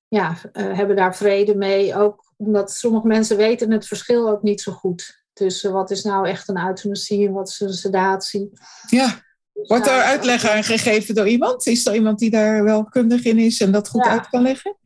[0.08, 1.96] ja, hebben daar vrede mee.
[1.96, 5.24] Ook omdat sommige mensen weten het verschil ook niet zo goed.
[5.32, 8.50] Tussen wat is nou echt een euthanasie en wat is een sedatie.
[8.86, 9.28] Ja.
[9.66, 11.66] Wordt er uitleg aan gegeven door iemand?
[11.66, 14.10] Is er iemand die daar wel kundig in is en dat goed ja.
[14.10, 14.78] uit kan leggen?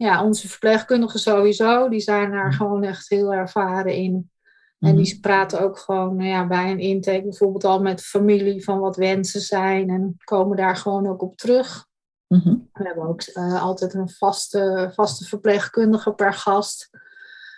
[0.00, 4.30] ja, onze verpleegkundigen sowieso, die zijn daar gewoon echt heel ervaren in.
[4.78, 5.20] En die mhm.
[5.20, 9.40] praten ook gewoon nou ja, bij een intake bijvoorbeeld al met familie van wat wensen
[9.40, 11.86] zijn en komen daar gewoon ook op terug.
[12.26, 12.68] Mm -hmm.
[12.72, 16.90] We hebben ook uh, altijd een vaste, vaste verpleegkundige per gast,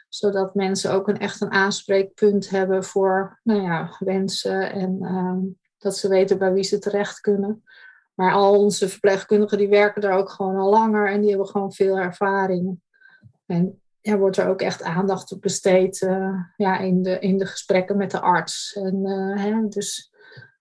[0.09, 5.97] zodat mensen ook een, echt een aanspreekpunt hebben voor nou ja, wensen en uh, dat
[5.97, 7.65] ze weten bij wie ze terecht kunnen.
[8.15, 11.73] Maar al onze verpleegkundigen die werken daar ook gewoon al langer en die hebben gewoon
[11.73, 12.81] veel ervaring.
[13.47, 17.47] En er wordt er ook echt aandacht op besteed uh, ja, in, de, in de
[17.47, 18.73] gesprekken met de arts.
[18.75, 20.13] En, uh, hè, dus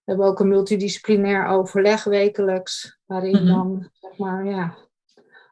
[0.03, 3.45] hebben ook een multidisciplinair overleg wekelijks, waarin Mhm.
[3.45, 4.75] dan zeg maar, ja,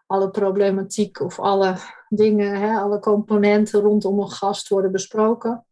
[0.06, 1.76] alle problematiek of alle
[2.10, 5.66] dingen, hè, alle componenten rondom een gast worden besproken.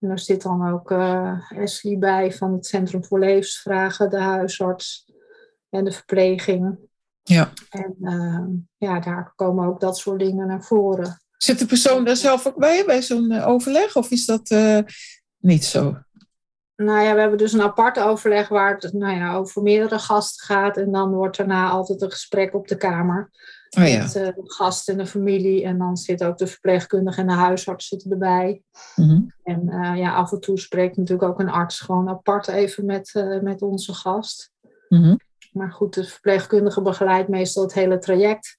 [0.00, 5.12] En er zit dan ook eh Ashley bij van het Centrum voor Levensvragen, de huisarts
[5.70, 6.78] en de verpleging.
[7.22, 7.52] Ja.
[7.70, 11.20] En eh, ja, daar komen ook dat soort dingen naar voren.
[11.36, 13.96] Zit de persoon daar zelf ook bij, bij zo'n eh, overleg?
[13.96, 14.54] Of is dat
[15.38, 15.96] niet zo?
[16.76, 20.46] Nou ja, we hebben dus een apart overleg waar het nou ja, over meerdere gasten
[20.46, 20.76] gaat.
[20.76, 23.30] En dan wordt daarna altijd een gesprek op de kamer.
[23.78, 24.02] Oh ja.
[24.02, 25.64] Met eh, de gast en de familie.
[25.64, 28.62] En dan zit ook de verpleegkundige en de huisarts zitten erbij.
[28.96, 29.20] Mhm.
[29.42, 33.10] En eh, ja, af en toe spreekt natuurlijk ook een arts gewoon apart even met,
[33.14, 34.52] eh, met onze gast.
[34.88, 35.16] Mhm.
[35.52, 38.58] Maar goed, de verpleegkundige begeleidt meestal het hele traject.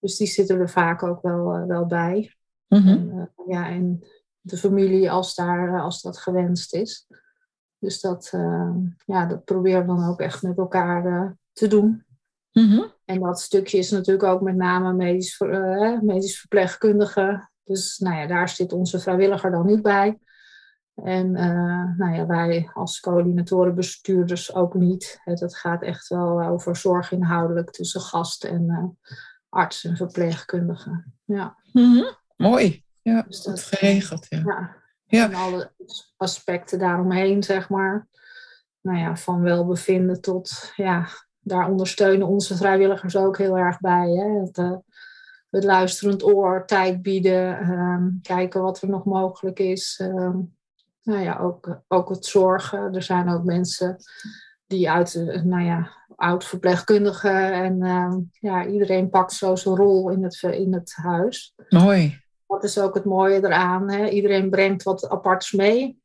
[0.00, 2.36] Dus die zitten er vaak ook wel, eh, wel bij.
[2.68, 2.88] Mhm.
[2.88, 4.02] En, eh, ja, en
[4.48, 7.06] de familie als, daar, eh, als dat gewenst is.
[7.78, 8.74] Dus dat, eh,
[9.06, 12.04] ja, dat proberen we dan ook echt met elkaar eh, te doen.
[12.52, 12.82] Mhm.
[13.04, 17.48] En dat stukje is natuurlijk ook met name medisch, ver- eh, medisch verpleegkundige.
[17.64, 20.18] Dus nou ja, daar zit onze vrijwilliger dan niet bij.
[20.94, 25.20] En eh, nou ja, wij als coördinatoren, bestuurders ook niet.
[25.24, 29.12] Het, gaat echt wel over zorg inhoudelijk tussen gast en eh,
[29.48, 31.04] arts en verpleegkundige.
[31.24, 32.04] Ja, Mhm.
[32.36, 32.84] Mooi.
[33.02, 34.26] Ja, Dus dat- geregeld.
[34.28, 34.38] Ja.
[34.46, 34.76] ja.
[35.06, 35.24] Ja.
[35.24, 35.72] En alle
[36.16, 38.08] aspecten daaromheen, zeg maar.
[38.80, 41.06] Nou ja, van welbevinden tot, ja,
[41.48, 44.08] daar ondersteunen onze vrijwilligers ook heel erg bij.
[44.10, 44.40] Hè?
[44.40, 44.76] Het, eh,
[45.50, 50.00] het luisterend oor, tijd bieden, ehm, kijken wat er nog mogelijk is.
[50.02, 50.38] ehm,
[51.02, 52.94] nou ja, ook, ook het zorgen.
[52.94, 53.96] Er zijn ook mensen
[54.66, 60.22] die uit, eh, nou ja, oud-verpleegkundigen en ehm, ja, iedereen pakt zo zijn rol in
[60.22, 61.54] het, in het huis.
[61.68, 62.20] Mooi.
[62.46, 63.90] Dat is ook het mooie eraan.
[63.90, 64.08] Hè?
[64.08, 66.00] Iedereen brengt wat aparts mee.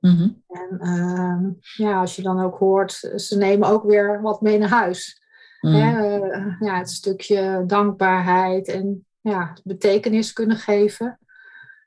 [0.00, 0.28] Mhm.
[0.48, 4.68] En ehm, ja, als je dan ook hoort, ze nemen ook weer wat mee naar
[4.68, 5.22] huis.
[5.60, 5.74] Mhm.
[5.74, 6.18] Hè?
[6.18, 11.18] Eh, ja, het stukje dankbaarheid en ja, betekenis kunnen geven.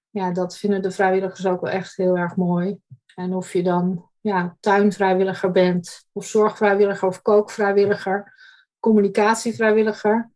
[0.09, 2.79] Ja, dat vinden de vrijwilligers ook wel echt heel erg mooi.
[3.15, 8.33] En of je dan ja, tuinvrijwilliger bent, of zorgvrijwilliger, of kookvrijwilliger,
[8.79, 10.31] communicatievrijwilliger.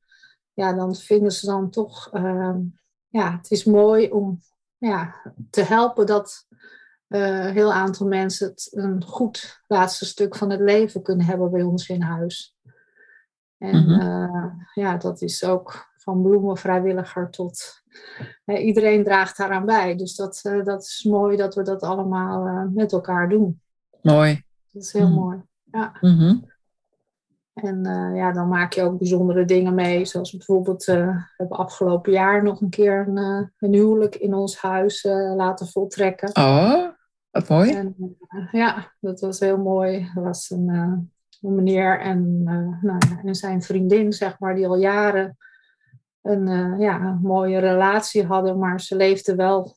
[0.53, 2.59] Ja, dan vinden ze dan toch, ehm,
[3.07, 4.39] ja, het is mooi om
[4.77, 5.15] ja,
[5.49, 6.47] te helpen dat
[7.07, 11.61] een heel aantal mensen het een goed laatste stuk van het leven kunnen hebben bij
[11.61, 12.55] ons in huis.
[13.57, 13.99] En Mhm.
[14.01, 17.81] eh, ja, dat is ook van bloemenvrijwilliger tot
[18.45, 19.95] iedereen draagt daaraan bij.
[19.95, 23.61] Dus dat, eh, dat is mooi dat we dat allemaal met elkaar doen.
[24.01, 24.43] Mooi.
[24.71, 25.19] Dat is heel Mhm.
[25.19, 25.41] mooi.
[25.71, 25.97] Ja.
[26.01, 26.35] Mhm.
[27.53, 27.83] En
[28.15, 30.05] ja, dan maak je ook bijzondere dingen mee.
[30.05, 35.03] Zoals bijvoorbeeld, we hebben afgelopen jaar nog een keer een, een huwelijk in ons huis
[35.35, 36.29] laten voltrekken.
[36.35, 36.86] Oh,
[37.39, 37.71] wat mooi.
[37.71, 37.95] En,
[38.27, 40.11] eh, ja, dat was heel mooi.
[40.15, 40.93] Er was een, eh,
[41.41, 45.37] een meneer en, eh, nou, en zijn vriendin, zeg maar, die al jaren
[46.21, 49.75] een, ja, een mooie relatie hadden, maar ze leefden wel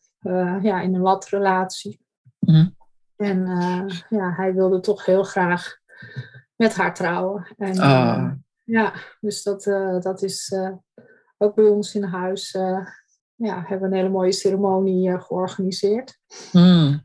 [0.62, 2.00] ja, in een latrelatie.
[2.38, 2.68] Mhm.
[3.16, 3.46] En
[4.08, 5.76] ja, hij wilde toch heel graag
[6.56, 7.46] met haar trouwen.
[7.56, 8.32] En, Ah.
[8.64, 9.62] ja, dus dat,
[10.02, 10.54] dat is
[11.38, 12.50] ook bij ons in huis.
[13.34, 16.18] ja, hebben we een hele mooie ceremonie georganiseerd.
[16.52, 16.98] Mhm.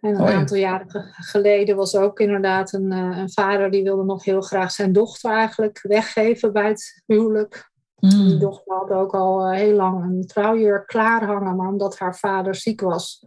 [0.00, 0.32] En een Mooi.
[0.34, 4.40] aantal jaren ge- geleden was ook inderdaad een, eh, een vader die wilde nog heel
[4.40, 7.70] graag zijn dochter eigenlijk weggeven bij het huwelijk.
[7.96, 8.38] Die Mhm.
[8.38, 12.80] dochter had ook al eh, heel lang een trouwjurk klaarhangen, maar omdat haar vader ziek
[12.80, 13.26] was,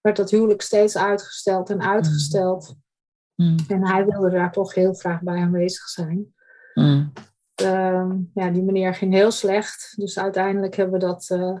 [0.00, 2.74] werd dat huwelijk steeds uitgesteld en uitgesteld.
[3.34, 3.58] Mhm.
[3.68, 6.34] En hij wilde daar toch heel graag bij aanwezig zijn.
[7.54, 11.58] Ehm, ja, die meneer ging heel slecht, dus uiteindelijk hebben we dat eh,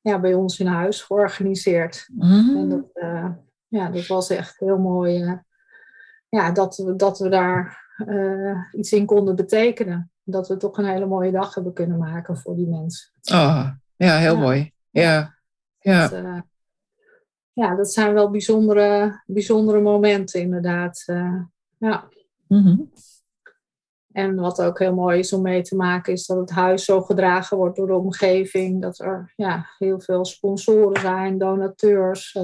[0.00, 2.08] ja, bij ons in huis georganiseerd.
[2.56, 2.84] En dat,
[3.70, 5.22] ja, dat was echt heel mooi.
[5.22, 5.38] eh,
[6.28, 10.10] ja, dat, we, dat we daar eh, iets in konden betekenen.
[10.22, 13.10] Dat we toch een hele mooie dag hebben kunnen maken voor die mensen.
[13.32, 14.40] Oh, ja, heel Ja.
[14.40, 14.72] mooi.
[14.90, 15.34] Ja.
[15.78, 16.08] Ja.
[16.08, 16.40] Dat, eh,
[17.52, 21.04] ja, dat zijn wel bijzondere, bijzondere momenten inderdaad.
[21.78, 22.08] ja.
[22.48, 22.76] Mhm.
[24.12, 27.00] En wat ook heel mooi is om mee te maken, is dat het huis zo
[27.02, 28.82] gedragen wordt door de omgeving.
[28.82, 32.38] Dat er ja, heel veel sponsoren zijn, donateurs.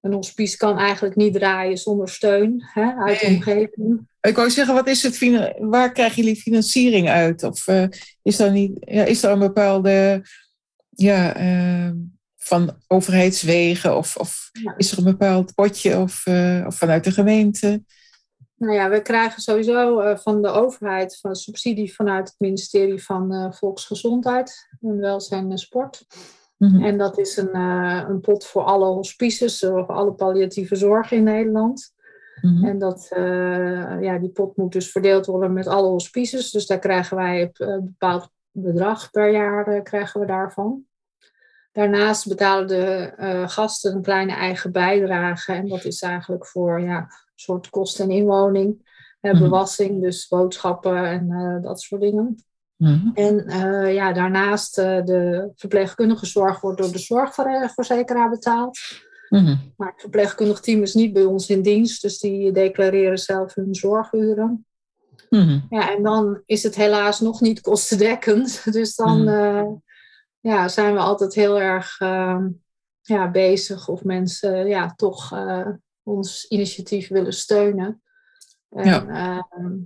[0.00, 3.34] Een hospice kan eigenlijk niet draaien zonder steun hè, uit de Nee.
[3.36, 4.08] omgeving.
[4.20, 5.18] Ik wou zeggen, wat is het,
[5.58, 7.42] waar krijgen jullie financiering uit?
[7.42, 7.84] Of eh,
[8.22, 10.24] is, er niet, ja, is er een bepaalde,
[10.90, 11.90] ja, eh,
[12.36, 13.96] van overheidswegen?
[13.96, 14.74] Of, of Ja.
[14.76, 17.82] is er een bepaald potje of, eh, of vanuit de gemeente?
[18.56, 23.54] Nou ja, we krijgen sowieso eh, van de overheid van subsidie vanuit het ministerie van
[23.54, 26.06] Volksgezondheid en Welzijn en Sport.
[26.60, 26.84] Mhm.
[26.84, 31.10] En dat is een, eh, een pot voor alle hospices, eh, voor alle palliatieve zorg
[31.10, 31.94] in Nederland.
[32.40, 32.64] Mhm.
[32.64, 33.06] En dat,
[34.00, 36.50] ja, die pot moet dus verdeeld worden met alle hospices.
[36.50, 40.84] Dus daar krijgen wij een bepaald bedrag per jaar krijgen we daarvan.
[41.72, 43.12] Daarnaast betalen de
[43.46, 45.52] gasten een kleine eigen bijdrage.
[45.52, 48.88] En dat is eigenlijk voor ja, een soort kosten en inwoning.
[49.20, 52.44] Uh, bewassing, dus boodschappen en dat soort dingen.
[52.80, 53.10] Mhm.
[53.14, 58.78] En uh, ja, daarnaast uh, de verpleegkundige zorg wordt door de zorgverzekeraar betaald.
[59.28, 59.56] Mhm.
[59.76, 63.74] Maar het verpleegkundig team is niet bij ons in dienst, dus die declareren zelf hun
[63.74, 64.66] zorguren.
[65.30, 65.60] Mhm.
[65.70, 68.62] Ja, en dan is het helaas nog niet kostendekkend.
[68.72, 69.66] Dus dan uh,
[70.40, 72.48] ja, zijn we altijd heel erg ehm,
[73.02, 75.34] ja, bezig of mensen ja, toch
[76.02, 78.02] ons initiatief willen steunen.
[78.70, 79.76] En, ja ehm,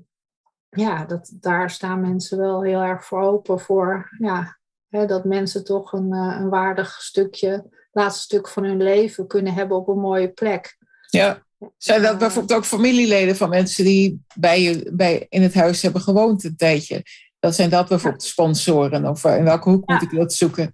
[0.74, 4.08] ja, dat, daar staan mensen wel heel erg voor open voor.
[4.18, 4.58] Ja,
[4.88, 9.54] hè, dat mensen toch een, eh, een waardig stukje, laatste stuk van hun leven kunnen
[9.54, 10.76] hebben op een mooie plek.
[11.10, 11.42] Ja.
[11.78, 16.00] Zijn dat bijvoorbeeld ook familieleden van mensen die bij je bij, in het huis hebben
[16.00, 17.02] gewoond een tijdje?
[17.38, 19.06] Dat zijn dat bijvoorbeeld sponsoren?
[19.06, 20.72] Of eh, in welke hoek moet ik dat zoeken?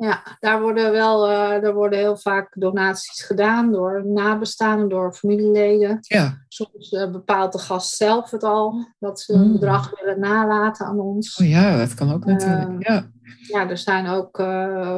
[0.00, 5.98] Ja, daar worden wel uh, er worden heel vaak donaties gedaan door nabestaanden, door familieleden.
[6.00, 6.44] Ja.
[6.48, 9.52] Soms uh, bepaalt de gast zelf het al, dat ze een mm.
[9.52, 11.36] bedrag willen nalaten aan ons.
[11.36, 12.70] Oh ja, dat kan ook natuurlijk.
[12.70, 13.10] Uh, ja.
[13.48, 14.42] ja, er zijn ook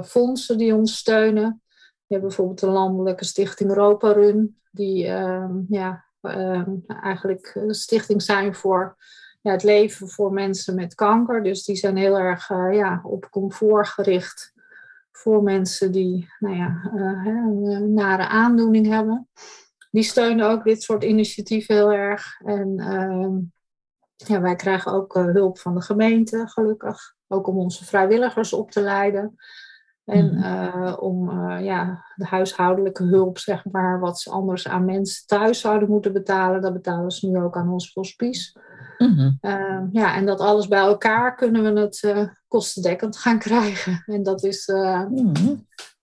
[0.07, 1.63] fondsen die ons steunen.
[1.73, 8.23] We hebben bijvoorbeeld de Landelijke Stichting Europa Run, die ehm, ja, ehm, eigenlijk een stichting
[8.23, 8.97] zijn voor
[9.41, 11.43] ja, het leven voor mensen met kanker.
[11.43, 14.53] Dus die zijn heel erg ja, op comfort gericht
[15.13, 17.27] voor mensen die nou ja, uh,
[17.75, 19.29] een nare aandoening hebben.
[19.91, 22.41] Die steunen ook dit soort initiatieven heel erg.
[22.45, 23.39] En uh,
[24.17, 27.15] ja, wij krijgen ook uh, hulp van de gemeente, gelukkig.
[27.29, 29.35] Ook om onze vrijwilligers op te leiden.
[30.05, 35.61] En uh, om ja, de huishoudelijke hulp, zeg maar, wat ze anders aan mensen thuis
[35.61, 38.61] zouden moeten betalen, dat betalen ze nu ook aan ons hospice.
[38.99, 39.39] Mm
[39.93, 44.03] ja, en dat alles bij elkaar kunnen we het uh, kostendekkend gaan krijgen.
[44.07, 45.07] En dat is, uh,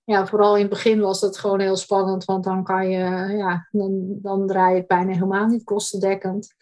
[0.04, 3.68] ja, vooral in het begin was het gewoon heel spannend, want dan kan je, ja,
[3.72, 6.56] dan, dan draai je het bijna helemaal niet kostendekkend.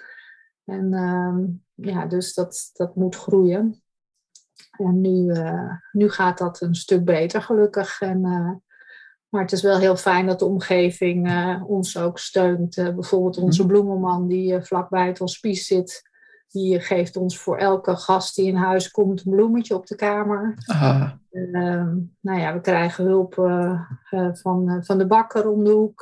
[0.65, 3.81] En ehm, ja, dus dat, dat moet groeien.
[4.71, 5.33] En nu,
[5.91, 8.01] nu gaat dat een stuk beter, gelukkig.
[8.01, 8.21] En,
[9.29, 11.31] maar het is wel heel fijn dat de omgeving
[11.67, 12.75] ons ook steunt.
[12.75, 13.71] bijvoorbeeld onze mhm.
[13.71, 16.06] bloemenman die vlakbij het hospice zit.
[16.51, 20.57] Die geeft ons voor elke gast die in huis komt een bloemetje op de kamer.
[21.31, 21.87] Uh,
[22.21, 23.81] nou ja, we krijgen hulp uh,
[24.33, 26.01] van, uh, van de bakker om de hoek.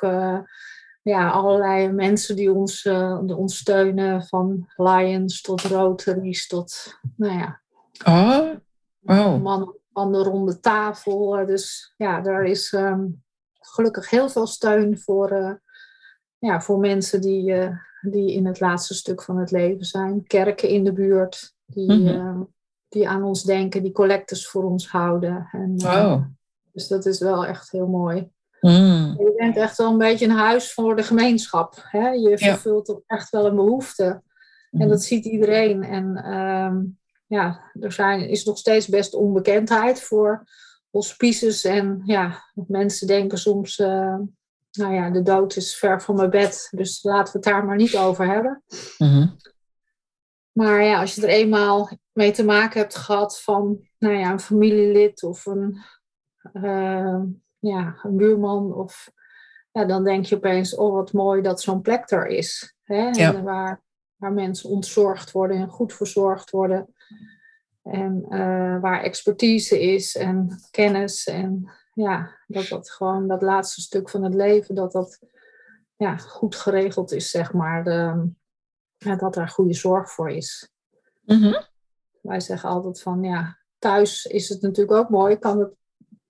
[1.01, 2.85] ja, allerlei mensen die ons,
[3.27, 4.23] ons steunen.
[4.23, 7.61] Van Lions tot Rotaries tot, nou ja.
[8.05, 8.49] Oh,
[8.99, 9.41] wow.
[9.41, 11.45] Man van de ronde tafel.
[11.45, 13.23] dus ja, daar is um,
[13.59, 15.59] gelukkig heel veel steun voor,
[16.37, 17.53] ja, voor mensen die
[18.11, 20.23] die in het laatste stuk van het leven zijn.
[20.27, 22.07] Kerken in de buurt die, mhm.
[22.07, 22.41] ehm,
[22.87, 25.47] die aan ons denken, die collectors voor ons houden.
[25.51, 26.21] En, uh,
[26.71, 28.29] dus dat is wel echt heel mooi.
[28.61, 29.15] Mm.
[29.17, 31.75] Je bent echt wel een beetje een huis voor de gemeenschap.
[31.81, 32.09] Hè?
[32.09, 33.15] Je vervult ja.
[33.15, 34.05] echt wel een behoefte.
[34.05, 34.87] En mhm.
[34.87, 35.83] dat ziet iedereen.
[35.83, 36.81] En ehm,
[37.27, 40.47] ja, er zijn, is nog steeds best onbekendheid voor
[40.89, 41.63] hospices.
[41.63, 44.19] En ja, mensen denken soms, uh,
[44.75, 47.75] nou ja, de dood is ver van mijn bed, dus laten we het daar maar
[47.75, 48.63] niet over hebben.
[48.97, 49.27] Mhm.
[50.51, 54.39] Maar ja, als je er eenmaal mee te maken hebt gehad van nou ja, een
[54.39, 55.77] familielid of een,
[56.53, 57.21] uh,
[57.59, 59.11] ja, een buurman, of,
[59.71, 62.75] ja, dan denk je opeens, oh wat mooi dat zo'n plek er is.
[62.83, 63.41] Hè?
[63.41, 63.81] Waar,
[64.15, 66.95] waar mensen ontzorgd worden en goed verzorgd worden.
[67.83, 74.09] En uh, waar expertise is en kennis en ja, dat dat gewoon dat laatste stuk
[74.09, 75.19] van het leven, dat dat
[75.95, 77.83] ja, goed geregeld is, zeg maar.
[77.83, 78.29] De,
[78.97, 80.69] ja, dat daar goede zorg voor is.
[81.21, 81.61] Mhm.
[82.21, 85.73] Wij zeggen altijd van, ja, thuis is het natuurlijk ook mooi, kan het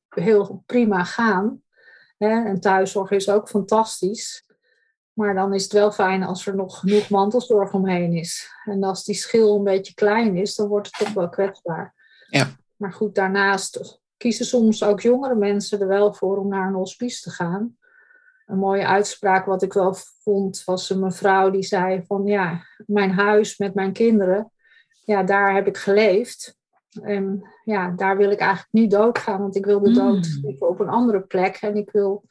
[0.09, 1.61] heel prima gaan.
[2.17, 2.45] Hè?
[2.45, 4.45] En thuiszorg is ook fantastisch.
[5.13, 8.49] Maar dan is het wel fijn als er nog genoeg mantelzorg omheen is.
[8.65, 11.93] En als die schil een beetje klein is, dan wordt het toch wel kwetsbaar.
[12.29, 12.47] Ja.
[12.75, 17.21] Maar goed, daarnaast kiezen soms ook jongere mensen er wel voor om naar een hospice
[17.21, 17.77] te gaan.
[18.45, 23.11] Een mooie uitspraak wat ik wel vond was een mevrouw die zei van ja, mijn
[23.11, 24.51] huis met mijn kinderen,
[25.03, 26.57] ja, daar heb ik geleefd.
[27.01, 30.55] En ja, daar wil ik eigenlijk niet doodgaan, want ik wil de dood mm.
[30.59, 31.55] op een andere plek.
[31.55, 32.23] En ik wil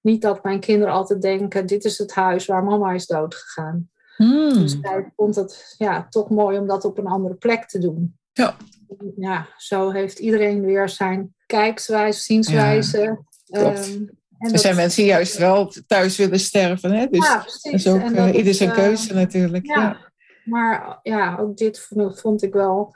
[0.00, 3.90] niet dat mijn kinderen altijd denken, dit is het huis waar mama is doodgegaan.
[4.16, 4.52] Mm.
[4.52, 8.18] Dus zij vond het ja, toch mooi om dat op een andere plek te doen.
[8.32, 8.56] Ja
[9.16, 13.24] ja, zo heeft iedereen weer zijn kijkswijze, zienswijze.
[13.44, 14.02] Ja, ehm,
[14.38, 16.92] er zijn mensen die juist wel thuis willen sterven.
[16.92, 17.06] Hè?
[17.06, 17.62] Dus ja, precies.
[17.62, 19.66] dat is ook En dat uh, ieder zijn eh, keuze natuurlijk.
[19.66, 19.80] ja.
[19.80, 20.08] Ja.
[20.44, 22.94] Maar ja, ook dit vond, ik wel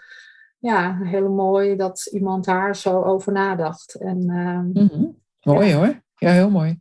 [0.59, 3.95] ja, heel mooi dat iemand daar zo over nadacht.
[3.95, 5.05] En, ehm, Mhm.
[5.42, 6.03] Mooi hoor.
[6.16, 6.80] Ja, heel mooi.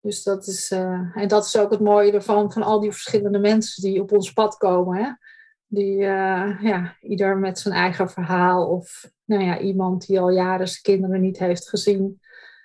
[0.00, 3.38] Dus dat is, eh, en dat is ook het mooie ervan, van al die verschillende
[3.38, 5.04] mensen die op ons pad komen.
[5.04, 5.10] Hè?
[5.74, 8.66] Die, eh, ja, ieder met zijn eigen verhaal.
[8.66, 12.20] Of nou ja, iemand die al jaren zijn kinderen niet heeft gezien.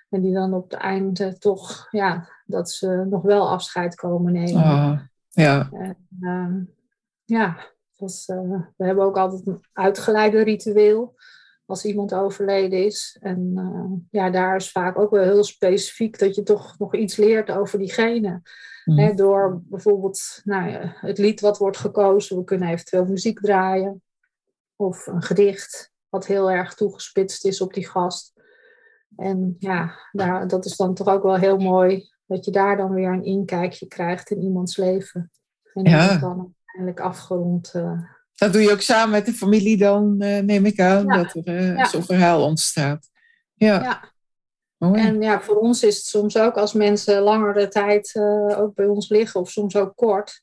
[0.08, 4.62] En die dan op het einde toch, ja, dat ze nog wel afscheid komen nemen.
[4.62, 5.68] Ah, ja.
[5.72, 6.60] En, ehm,
[7.24, 7.56] ja,
[7.96, 11.14] dat is, eh, we hebben ook altijd een uitgeleide ritueel
[11.68, 13.16] als iemand overleden is.
[13.20, 17.16] En eh, ja, daar is vaak ook wel heel specifiek dat je toch nog iets
[17.16, 18.42] leert over diegene.
[18.84, 22.36] Hè, door bijvoorbeeld nou ja, het lied wat wordt gekozen.
[22.36, 24.02] We kunnen eventueel muziek draaien.
[24.76, 28.32] Of een gedicht wat heel erg toegespitst is op die gast.
[29.16, 32.08] En ja, daar, dat is dan toch ook wel heel mooi.
[32.26, 35.30] Dat je daar dan weer een inkijkje krijgt in iemands leven.
[35.74, 36.10] En dat Ja.
[36.12, 37.72] het dan uiteindelijk afgerond.
[37.74, 38.00] eh,
[38.38, 41.16] Dat doe je ook samen met de familie dan, eh, neem ik aan, Ja.
[41.22, 41.84] dat er eh, Ja.
[41.84, 43.08] zo'n verhaal ontstaat.
[43.54, 44.12] Ja, ja.
[44.76, 45.00] mooi.
[45.00, 48.86] En ja, voor ons is het soms ook als mensen langere tijd eh, ook bij
[48.86, 50.40] ons liggen, of soms ook kort,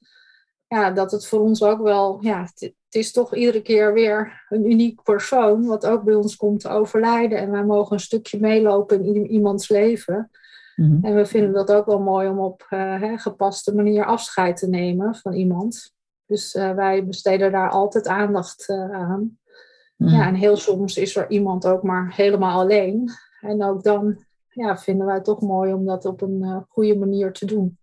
[0.68, 4.46] ja, dat het voor ons ook wel, ja, het, het is toch iedere keer weer
[4.50, 7.38] een uniek persoon, wat ook bij ons komt te overlijden.
[7.38, 10.30] En wij mogen een stukje meelopen in iemands leven.
[10.76, 11.06] Mhm.
[11.06, 15.16] En we vinden dat ook wel mooi om op hè, gepaste manier afscheid te nemen
[15.16, 15.95] van iemand.
[16.26, 19.40] Dus eh, wij besteden daar altijd aandacht eh, aan.
[19.96, 20.14] Mhm.
[20.14, 23.12] Ja, en heel soms is er iemand ook maar helemaal alleen.
[23.42, 26.96] En ook dan ja, vinden wij het toch mooi om dat op een eh, goede
[26.96, 27.80] manier te doen.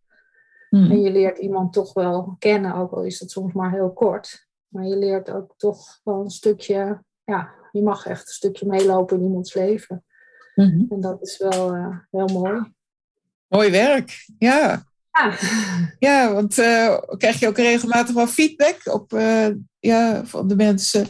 [0.70, 0.90] Mhm.
[0.90, 4.46] En je leert iemand toch wel kennen, ook al is het soms maar heel kort.
[4.68, 9.16] Maar je leert ook toch wel een stukje, ja, je mag echt een stukje meelopen
[9.16, 10.04] in iemands leven.
[10.54, 10.84] Mhm.
[10.88, 11.74] En dat is wel
[12.10, 12.72] heel mooi.
[13.48, 14.82] Mooi werk, ja.
[15.12, 15.32] Ja,
[16.08, 19.48] Ja, want eh, krijg je ook regelmatig wel feedback op, eh,
[19.78, 21.06] ja, van de mensen?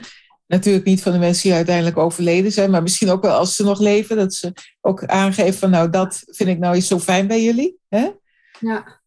[0.47, 3.65] Natuurlijk niet van de mensen die uiteindelijk overleden zijn, maar misschien ook wel als ze
[3.65, 7.27] nog leven, dat ze ook aangeven van nou, dat vind ik nou eens zo fijn
[7.27, 7.79] bij jullie.
[7.89, 8.11] Hè?
[8.59, 9.01] ja.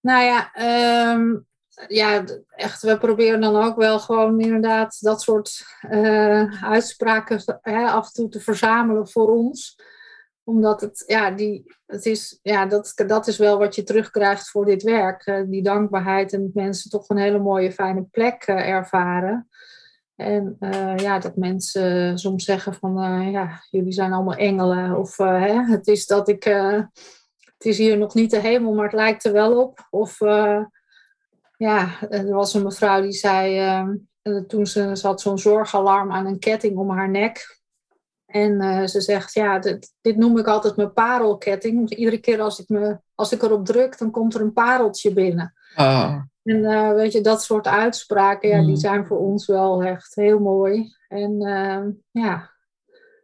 [0.00, 1.36] Nou ja, ehm,
[1.88, 8.06] ja, echt, we proberen dan ook wel gewoon inderdaad dat soort eh, uitspraken hè, af
[8.06, 9.76] en toe te verzamelen voor ons.
[10.46, 14.64] Omdat het, ja, die, het is, ja dat, dat is wel wat je terugkrijgt voor
[14.64, 15.26] dit werk.
[15.26, 19.48] eh, die dankbaarheid en dat mensen toch een hele mooie, fijne plek eh, ervaren.
[20.16, 24.98] En eh, ja, dat mensen soms zeggen van, ja, jullie zijn allemaal engelen.
[24.98, 28.94] Of hè, het is dat ik, het is hier nog niet de hemel, maar het
[28.94, 29.86] lijkt er wel op.
[29.90, 30.18] Of
[31.56, 33.60] ja, er was een mevrouw die zei,
[34.46, 37.55] toen ze had zo'n zorgalarm aan een ketting om haar nek.
[38.36, 41.76] En eh, ze zegt, ja, dit, dit noem ik altijd mijn parelketting.
[41.76, 45.12] Want iedere keer als ik, me, als ik erop druk, dan komt er een pareltje
[45.12, 45.54] binnen.
[45.76, 48.76] Oh, En eh, weet je, dat soort uitspraken, ja, die Mm.
[48.76, 50.94] zijn voor ons wel echt heel mooi.
[51.08, 51.84] En eh,
[52.22, 52.50] ja,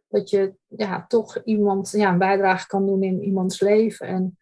[0.07, 4.07] dat je ja, toch iemand ja, een bijdrage kan doen in iemands leven.
[4.07, 4.37] En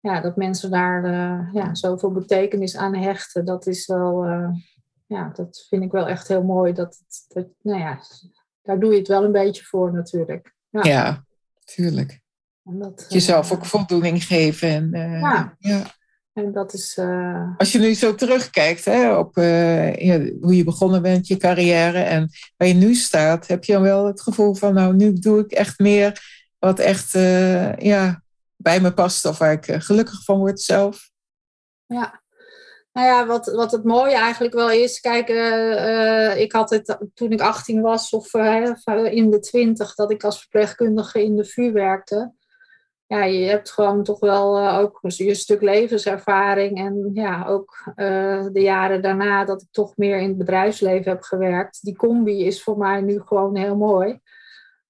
[0.00, 1.04] ja, dat mensen daar
[1.52, 4.24] ja, zoveel betekenis aan hechten, dat is wel,
[5.06, 6.72] ja, dat vind ik wel echt heel mooi.
[6.72, 6.98] Dat,
[7.28, 7.98] dat, nou ja,
[8.62, 10.54] daar doe je het wel een beetje voor natuurlijk.
[10.68, 10.82] Ja.
[10.82, 11.24] ja,
[11.64, 12.20] tuurlijk.
[12.62, 14.68] Dat, Jezelf eh, ook voldoening geven.
[14.68, 15.56] En, eh, Ja.
[15.58, 15.82] ja.
[16.32, 21.02] En dat is, eh, Als je nu zo terugkijkt hè, op ja, hoe je begonnen
[21.02, 24.74] bent, je carrière en waar je nu staat, heb je dan wel het gevoel van,
[24.74, 27.12] nou, nu doe ik echt meer wat echt
[27.78, 28.22] ja,
[28.56, 31.10] bij me past of waar ik gelukkig van word zelf?
[31.86, 32.21] Ja.
[32.92, 36.98] Nou ja, wat, wat het mooie eigenlijk wel is, kijk, eh, eh, ik had het
[37.14, 41.44] toen ik 18 was of eh, in de 20, dat ik als verpleegkundige in de
[41.44, 42.32] VU werkte.
[43.06, 47.92] Ja, je hebt gewoon toch wel ook je stuk levenservaring en ja, ook
[48.52, 51.78] de jaren daarna dat ik toch meer in het bedrijfsleven heb gewerkt.
[51.82, 54.20] Die combi is voor mij nu gewoon heel mooi.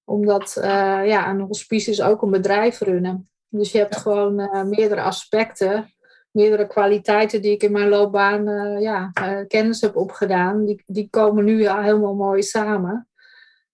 [0.03, 0.57] Omdat
[1.05, 3.29] ja, een hospice is ook een bedrijf runnen.
[3.49, 4.35] Dus je hebt gewoon
[4.69, 5.92] meerdere aspecten
[6.33, 11.07] meerdere kwaliteiten die ik in mijn loopbaan eh, ja, eh, kennis heb opgedaan, die, die
[11.09, 13.07] komen nu ja, helemaal mooi samen.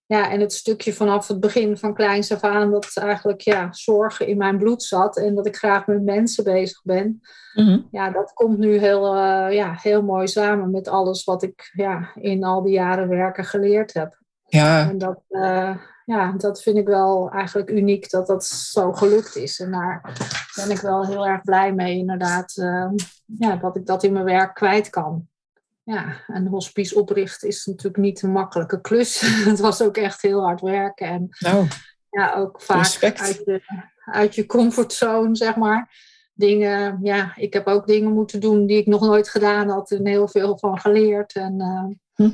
[0.06, 4.28] Ja, en het stukje vanaf het begin van kleins af aan, dat eigenlijk ja, zorgen
[4.28, 7.22] in mijn bloed zat en dat ik graag met mensen bezig ben.
[7.54, 7.80] Mhm.
[7.92, 12.12] Ja, dat komt nu heel, eh, ja, heel mooi samen met alles wat ik ja,
[12.16, 14.18] in al die jaren werken geleerd heb.
[14.46, 15.22] Ja, En dat,
[16.10, 19.60] ja, dat vind ik wel eigenlijk uniek dat dat zo gelukt is.
[19.60, 20.02] En daar
[20.56, 22.58] ben ik wel heel erg blij mee, inderdaad.
[22.58, 22.90] eh,
[23.26, 25.28] ja, dat ik dat in mijn werk kwijt kan.
[25.84, 29.20] Ja, een hospice oprichten is natuurlijk niet een makkelijke klus.
[29.50, 31.08] Het was ook echt heel hard werken.
[31.08, 31.68] En nou,
[32.10, 33.20] ja, ook vaak Respect.
[33.20, 33.62] uit je,
[34.06, 36.08] uit je comfortzone, zeg maar.
[36.34, 40.08] Dingen, ja, ik heb ook dingen moeten doen die ik nog nooit gedaan had en
[40.08, 41.34] heel veel van geleerd.
[41.34, 41.60] En,
[42.16, 42.26] uh,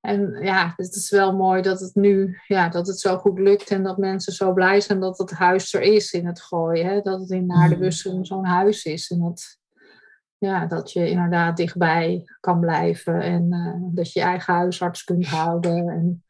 [0.00, 3.70] en ja, het is wel mooi dat het nu, ja, dat het zo goed lukt
[3.70, 6.86] en dat mensen zo blij zijn dat het huis er is in het gooien.
[6.86, 7.00] Hè?
[7.00, 9.10] Dat het in Naardenbussen zo'n huis is.
[9.10, 9.58] En dat,
[10.38, 15.26] ja, dat je inderdaad dichtbij kan blijven en uh, dat je je eigen huisarts kunt
[15.26, 15.88] houden.
[15.88, 16.24] En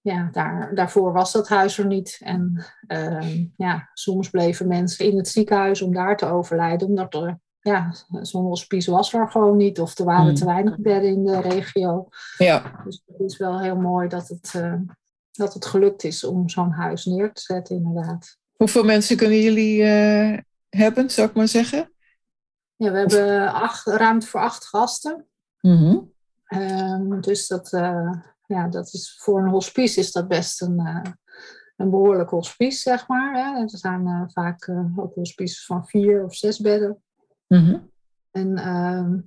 [0.00, 2.18] ja, daar, daarvoor was dat huis er niet.
[2.22, 7.40] En uh, ja, soms bleven mensen in het ziekenhuis om daar te overlijden, omdat er
[7.66, 9.80] ja, zo'n hospice was er gewoon niet.
[9.80, 12.08] Of er waren te weinig bedden in de regio.
[12.38, 12.82] Ja.
[12.84, 14.74] Dus het is wel heel mooi dat het, uh,
[15.32, 18.38] dat het gelukt is om zo'n huis neer te zetten, inderdaad.
[18.56, 20.38] Hoeveel mensen kunnen jullie uh,
[20.68, 21.92] hebben, zou ik maar zeggen?
[22.76, 25.26] Ja, we hebben acht, ruimte voor acht gasten.
[25.60, 26.12] Mm -hmm.
[26.60, 28.12] um, dus dat, uh,
[28.46, 30.78] ja, dat is voor een hospice is dat best een,
[31.76, 33.34] een behoorlijk hospice, zeg maar.
[33.34, 33.62] Hè.
[33.62, 37.00] Er zijn vaak ook hospices van vier of zes bedden.
[37.46, 37.90] Mm -hmm.
[38.30, 39.18] En uh,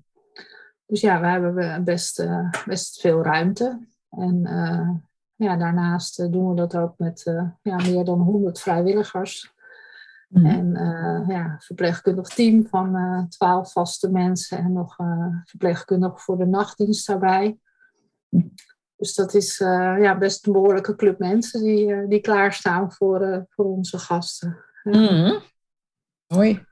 [0.85, 3.87] dus ja, we hebben best, uh, best veel ruimte.
[4.09, 4.89] En uh,
[5.35, 7.23] ja, daarnaast doen we dat ook met
[7.61, 9.53] ja, meer dan 100 vrijwilligers.
[10.27, 10.43] Mhm.
[10.43, 10.75] Mm -hmm.
[10.75, 14.95] En ja, verpleegkundig team van 12 vaste mensen en nog
[15.43, 17.59] verpleegkundig voor de nachtdienst daarbij.
[18.95, 23.97] Dus dat is ja, best een behoorlijke club mensen die, die klaarstaan voor, voor onze
[23.97, 24.57] gasten.
[24.83, 25.41] Mm -hmm.
[26.27, 26.67] Mooi.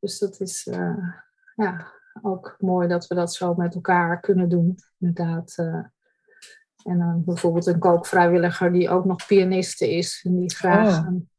[0.00, 1.08] Dus dat is uh,
[1.54, 1.86] ja,
[2.22, 4.78] ook mooi dat we dat zo met elkaar kunnen doen.
[4.98, 5.54] Inderdaad.
[5.56, 5.84] Uh,
[6.84, 10.20] en dan bijvoorbeeld een kookvrijwilliger die ook nog pianiste is.
[10.24, 11.06] En die graag Oh.
[11.06, 11.30] een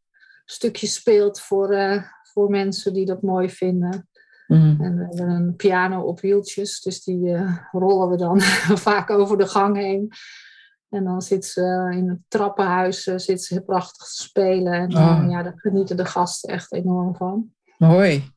[0.45, 4.09] stukje speelt voor, uh, voor mensen die dat mooi vinden.
[4.47, 4.77] Mm.
[4.81, 6.81] En we hebben een piano op wieltjes.
[6.81, 7.37] Dus die
[7.71, 8.41] rollen we dan
[8.87, 10.11] vaak over de gang heen.
[10.89, 14.73] En dan zit ze in het trappenhuis zit ze prachtig te spelen.
[14.73, 15.25] En Oh.
[15.29, 17.53] ja, daar genieten de gasten echt enorm van.
[17.77, 18.31] Mooi.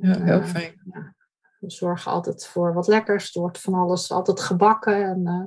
[0.00, 0.80] Ja, heel fijn.
[0.92, 1.14] ja.
[1.58, 3.34] We zorgen altijd voor wat lekkers.
[3.34, 5.44] Er wordt van alles altijd gebakken en uh,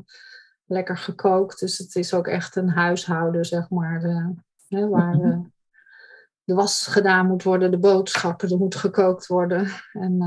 [0.66, 1.60] lekker gekookt.
[1.60, 4.04] Dus het is ook echt een huishouden, zeg maar.
[4.04, 4.30] Uh,
[4.68, 5.39] hè, waar uh,
[6.43, 9.68] de was gedaan moet worden, de boodschappen, er moet gekookt worden.
[9.93, 10.18] En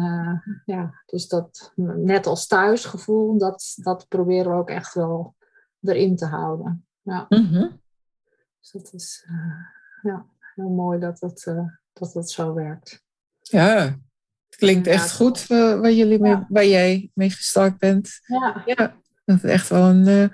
[0.64, 5.34] ja, dus dat net als thuisgevoel, dat, dat proberen we ook echt wel
[5.80, 6.86] erin te houden.
[7.02, 7.26] Ja.
[7.28, 7.80] Mm -hmm.
[8.60, 9.26] Dus dat is
[10.02, 11.54] ja, heel mooi dat het,
[11.92, 13.02] dat het zo werkt.
[13.40, 13.98] Ja,
[14.54, 18.20] het klinkt echt goed uh, waar, jullie mee, waar jij mee gestart bent.
[18.26, 18.62] Ja.
[18.66, 18.94] ja
[19.24, 20.28] dat het echt wel een uh,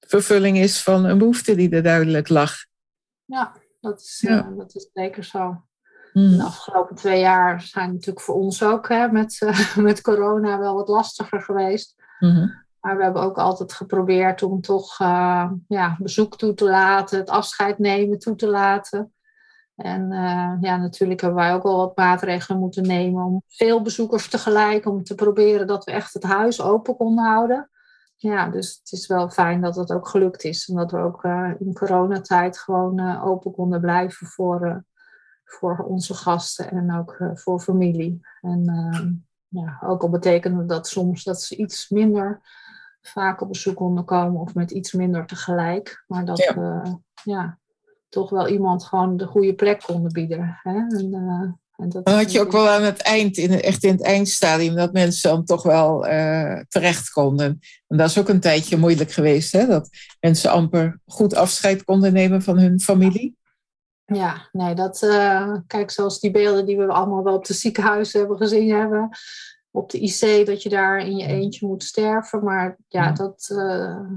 [0.00, 2.54] vervulling is van een behoefte die er duidelijk lag.
[3.24, 4.22] Ja, dat is.
[4.26, 5.64] Uh, dat is zeker zo.
[6.12, 6.36] Mm.
[6.36, 10.88] De afgelopen twee jaar zijn natuurlijk voor ons ook hè, met, met corona wel wat
[10.88, 11.94] lastiger geweest.
[12.18, 12.64] Mm -hmm.
[12.80, 14.98] Maar we hebben ook altijd geprobeerd om toch
[15.68, 19.14] ja, bezoek toe te laten, het afscheid nemen toe te laten.
[19.76, 24.28] En uh, ja, natuurlijk hebben wij ook al wat maatregelen moeten nemen om veel bezoekers
[24.28, 27.70] tegelijk, om te proberen dat we echt het huis open konden houden.
[28.16, 30.68] Ja, dus het is wel fijn dat het ook gelukt is.
[30.68, 34.84] En dat we ook uh, in coronatijd gewoon uh, open konden blijven voor,
[35.44, 38.20] voor onze gasten en ook voor familie.
[38.40, 38.64] En
[39.48, 42.40] ja, ook al betekende dat soms dat ze iets minder
[43.00, 46.04] vaak op bezoek konden komen of met iets minder tegelijk.
[46.06, 46.54] Maar dat Ja.
[46.54, 47.58] we ja,
[48.08, 50.58] toch wel iemand gewoon de goede plek konden bieden.
[50.62, 50.74] Hè?
[50.74, 53.92] En, uh, en dat Dan had je ook wel aan het eind, in, echt in
[53.92, 57.60] het eindstadium, dat mensen dan toch wel uh, terecht konden.
[57.86, 59.66] En dat is ook een tijdje moeilijk geweest, hè?
[59.66, 59.88] dat
[60.20, 63.36] mensen amper goed afscheid konden nemen van hun familie.
[64.04, 68.18] Ja, nee, dat, uh, kijk, zoals die beelden die we allemaal wel op de ziekenhuizen
[68.18, 69.08] hebben gezien hebben.
[69.70, 72.44] Op de IC, dat je daar in je eentje moet sterven.
[72.44, 73.46] Maar ja, dat,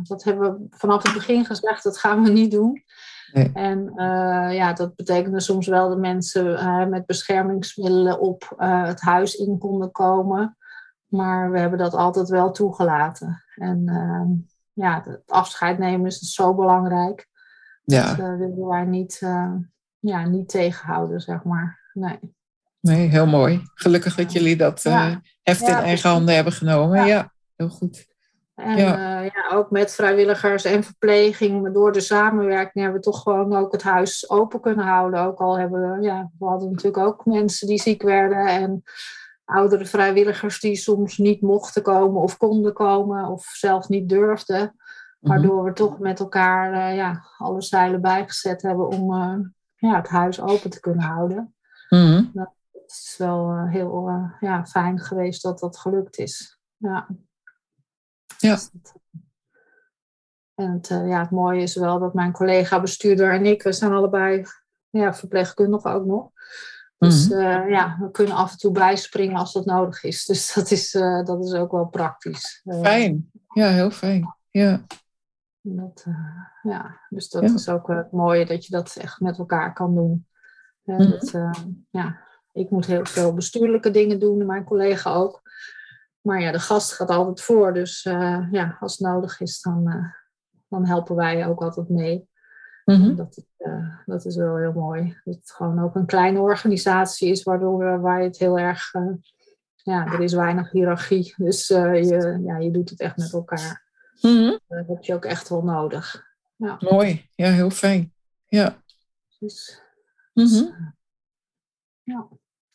[0.03, 2.83] dat hebben we vanaf het begin gezegd, dat gaan we niet doen.
[3.33, 3.51] Nee.
[3.53, 9.01] En uh, ja, dat betekende soms wel dat mensen uh, met beschermingsmiddelen op uh, het
[9.01, 10.57] huis in konden komen.
[11.05, 13.43] Maar we hebben dat altijd wel toegelaten.
[13.55, 14.27] En ehm,
[14.73, 17.27] ja, het afscheid nemen is zo belangrijk.
[17.83, 18.13] Ja.
[18.13, 19.19] Dat willen wij niet,
[19.99, 21.79] ja, niet tegenhouden, zeg maar.
[21.93, 22.19] Nee.
[22.79, 23.61] Nee, heel mooi.
[23.73, 25.21] Gelukkig dat jullie dat Ja.
[25.43, 26.97] heft in Ja, eigen handen hebben genomen.
[26.97, 27.31] Ja, Ja.
[27.55, 28.07] heel goed.
[28.59, 28.97] En Ja.
[28.97, 29.21] ja.
[29.21, 33.71] ja, ook met vrijwilligers en verpleging, maar door de samenwerking hebben we toch gewoon ook
[33.71, 35.19] het huis open kunnen houden.
[35.19, 38.83] Ook al hebben we, ja, we hadden natuurlijk ook mensen die ziek werden en
[39.45, 44.75] oudere vrijwilligers die soms niet mochten komen of konden komen of zelf niet durfden.
[45.19, 49.39] Waardoor we toch met elkaar eh, ja, alle zeilen bijgezet hebben om eh,
[49.75, 51.53] ja, het huis open te kunnen houden.
[51.89, 52.23] Mhm.
[52.89, 56.59] Het is wel eh, heel eh, ja, fijn geweest dat dat gelukt is.
[56.77, 57.07] Ja.
[58.39, 58.57] Ja.
[60.55, 63.73] En het, eh, ja, het mooie is wel dat mijn collega bestuurder en ik, we
[63.73, 64.45] zijn allebei
[64.89, 66.29] ja, verpleegkundigen ook nog.
[66.97, 67.39] Dus Mhm.
[67.39, 70.25] eh, ja, we kunnen af en toe bijspringen als dat nodig is.
[70.31, 72.61] Dus dat is, eh, dat is ook wel praktisch.
[72.81, 73.31] Fijn.
[73.53, 74.35] Ja, heel fijn.
[74.49, 74.81] Ja.
[75.61, 76.05] Dat,
[76.61, 77.53] ja, dus dat Ja.
[77.53, 80.27] is ook het mooie dat je dat echt met elkaar kan doen.
[80.83, 81.09] Mhm.
[81.09, 81.31] dat,
[81.89, 82.19] ja,
[82.51, 85.41] ik moet heel veel bestuurlijke dingen doen, en mijn collega ook.
[86.21, 87.73] Maar ja, de gast gaat altijd voor.
[87.73, 90.05] Dus eh, ja, als het nodig is, dan, eh,
[90.67, 92.27] dan helpen wij ook altijd mee.
[92.85, 93.15] Mhm.
[93.15, 95.17] Dat, is, eh, dat is wel heel mooi.
[95.23, 98.91] Dat het gewoon ook een kleine organisatie is, waardoor waar je het heel erg.
[99.75, 101.33] ja, er is weinig hiërarchie.
[101.37, 103.87] Dus je, ja, je doet het echt met elkaar.
[104.21, 104.57] Mhm.
[104.67, 106.27] Dat heb je ook echt wel nodig.
[106.79, 107.29] Mooi.
[107.35, 108.13] Ja, heel fijn.
[108.47, 108.81] Ja.
[109.39, 109.81] Dus,
[110.33, 110.63] Mhm.
[112.03, 112.27] ja.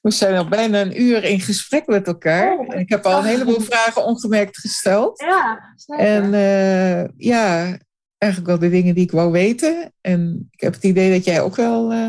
[0.05, 2.59] We zijn al bijna een uur in gesprek met elkaar.
[2.59, 2.75] Oh.
[2.75, 5.21] En ik heb al een heleboel vragen ongemerkt gesteld.
[5.21, 6.05] ja, zeker.
[6.05, 7.79] En eh, ja,
[8.19, 9.93] eigenlijk wel de dingen die ik wou weten.
[10.01, 12.09] En ik heb het idee dat jij ook wel eh,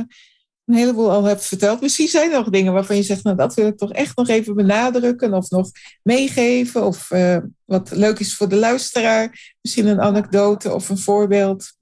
[0.65, 1.81] een heleboel al hebt verteld.
[1.81, 4.27] Misschien zijn er nog dingen waarvan je zegt, nou dat wil ik toch echt nog
[4.27, 5.71] even benadrukken of nog
[6.03, 6.85] meegeven.
[6.85, 9.55] Of eh, wat leuk is voor de luisteraar.
[9.61, 11.73] Misschien een anekdote of een voorbeeld.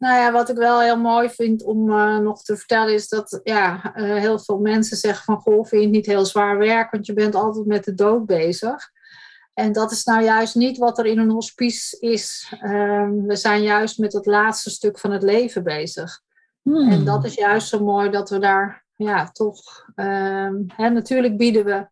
[0.00, 3.40] Nou ja, wat ik wel heel mooi vind om eh, nog te vertellen is dat
[3.42, 6.90] ja, eh, heel veel mensen zeggen van goh, vind je het niet heel zwaar werk,
[6.90, 8.90] want je bent altijd met de dood bezig.
[9.54, 12.52] En dat is nou juist niet wat er in een hospice is.
[12.60, 16.20] Ehm, we zijn juist met het laatste stuk van het leven bezig.
[16.62, 16.90] Hmm.
[16.90, 19.86] En dat is juist zo mooi dat we daar ja, toch.
[19.94, 21.86] ehm, hè, natuurlijk bieden we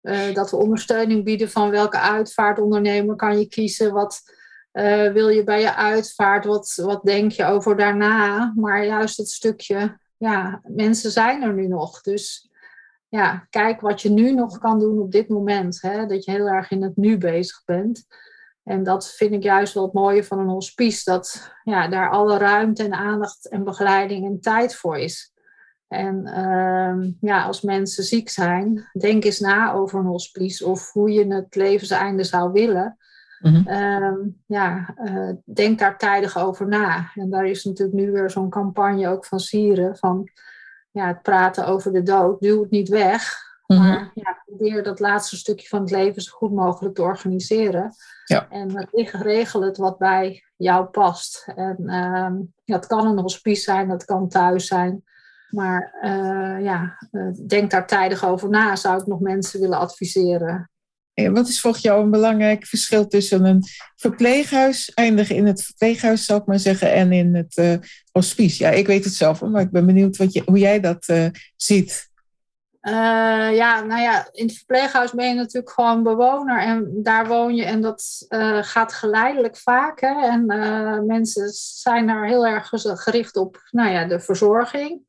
[0.00, 3.92] eh, dat we ondersteuning bieden van welke uitvaartondernemer kan je kiezen.
[3.92, 4.22] Wat
[4.76, 6.44] eh, wil je bij je uitvaart?
[6.44, 8.52] Wat, wat denk je over daarna?
[8.56, 12.00] Maar juist het stukje, ja, mensen zijn er nu nog.
[12.00, 12.50] Dus
[13.08, 15.82] ja, kijk wat je nu nog kan doen op dit moment.
[15.82, 16.06] Hè?
[16.06, 18.06] Dat je heel erg in het nu bezig bent.
[18.62, 21.10] En dat vind ik juist wel het mooie van een hospice.
[21.10, 25.32] Dat ja, daar alle ruimte en aandacht en begeleiding en tijd voor is.
[25.88, 31.10] En ehm, ja, als mensen ziek zijn, denk eens na over een hospice of hoe
[31.10, 32.96] je het levenseinde zou willen.
[33.40, 33.68] Mhm.
[33.68, 34.16] Ehm,
[34.46, 37.10] ja, eh, denk daar tijdig over na.
[37.14, 39.96] En daar is natuurlijk nu weer zo'n campagne ook van Sieren.
[39.96, 40.30] Van
[40.90, 42.40] ja, het praten over de dood.
[42.40, 43.44] Duw het niet weg.
[43.66, 43.80] Mhm.
[43.80, 47.94] Maar ja, probeer dat laatste stukje van het leven zo goed mogelijk te organiseren.
[48.24, 48.48] Ja.
[48.50, 51.52] En regel het wat bij jou past.
[51.56, 52.30] En uh,
[52.64, 55.04] ja, het kan een hospice zijn, dat kan thuis zijn.
[55.50, 60.70] Maar uh, ja, uh, denk daar tijdig over na, zou ik nog mensen willen adviseren.
[61.24, 63.64] En wat is volgens jou een belangrijk verschil tussen een
[63.96, 67.74] verpleeghuis, eindigen in het verpleeghuis, zou ik maar zeggen, en in het uh,
[68.12, 68.62] hospice?
[68.62, 71.26] Ja, ik weet het zelf, maar ik ben benieuwd wat je, hoe jij dat uh,
[71.56, 72.08] ziet.
[72.80, 77.64] Ja, nou ja, in het verpleeghuis ben je natuurlijk gewoon bewoner en daar woon je
[77.64, 78.26] en dat
[78.60, 80.00] gaat geleidelijk vaak.
[80.00, 80.22] Hè?
[80.28, 80.46] En
[81.06, 85.00] mensen zijn daar heel erg gericht op nou ja, de verzorging.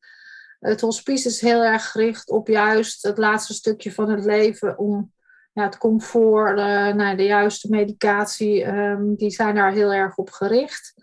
[0.60, 5.12] Het hospice is heel erg gericht op juist het laatste stukje van het leven om
[5.58, 6.56] ja, het comfort,
[6.94, 10.94] nou, de juiste medicatie, um, die zijn daar heel erg op gericht.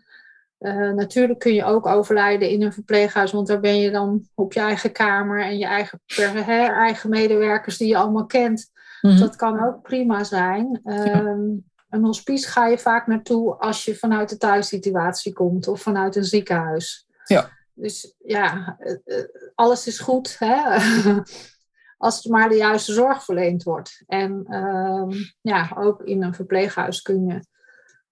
[0.59, 4.53] Uh, natuurlijk kun je ook overlijden in een verpleeghuis, want daar ben je dan op
[4.53, 5.99] je eigen kamer en je eigen,
[6.73, 8.71] eigen medewerkers die je allemaal kent.
[9.01, 9.19] Mm-hmm.
[9.19, 10.81] Dat kan ook prima zijn.
[10.83, 11.73] Um, ja.
[11.89, 16.25] Een hospice ga je vaak naartoe als je vanuit de thuissituatie komt of vanuit een
[16.25, 17.07] ziekenhuis.
[17.25, 17.49] Ja.
[17.73, 19.23] Dus ja, uh,
[19.55, 20.77] alles is goed hè?
[22.05, 24.03] als er maar de juiste zorg verleend wordt.
[24.07, 27.39] En uh, ja, ook in een verpleeghuis kun je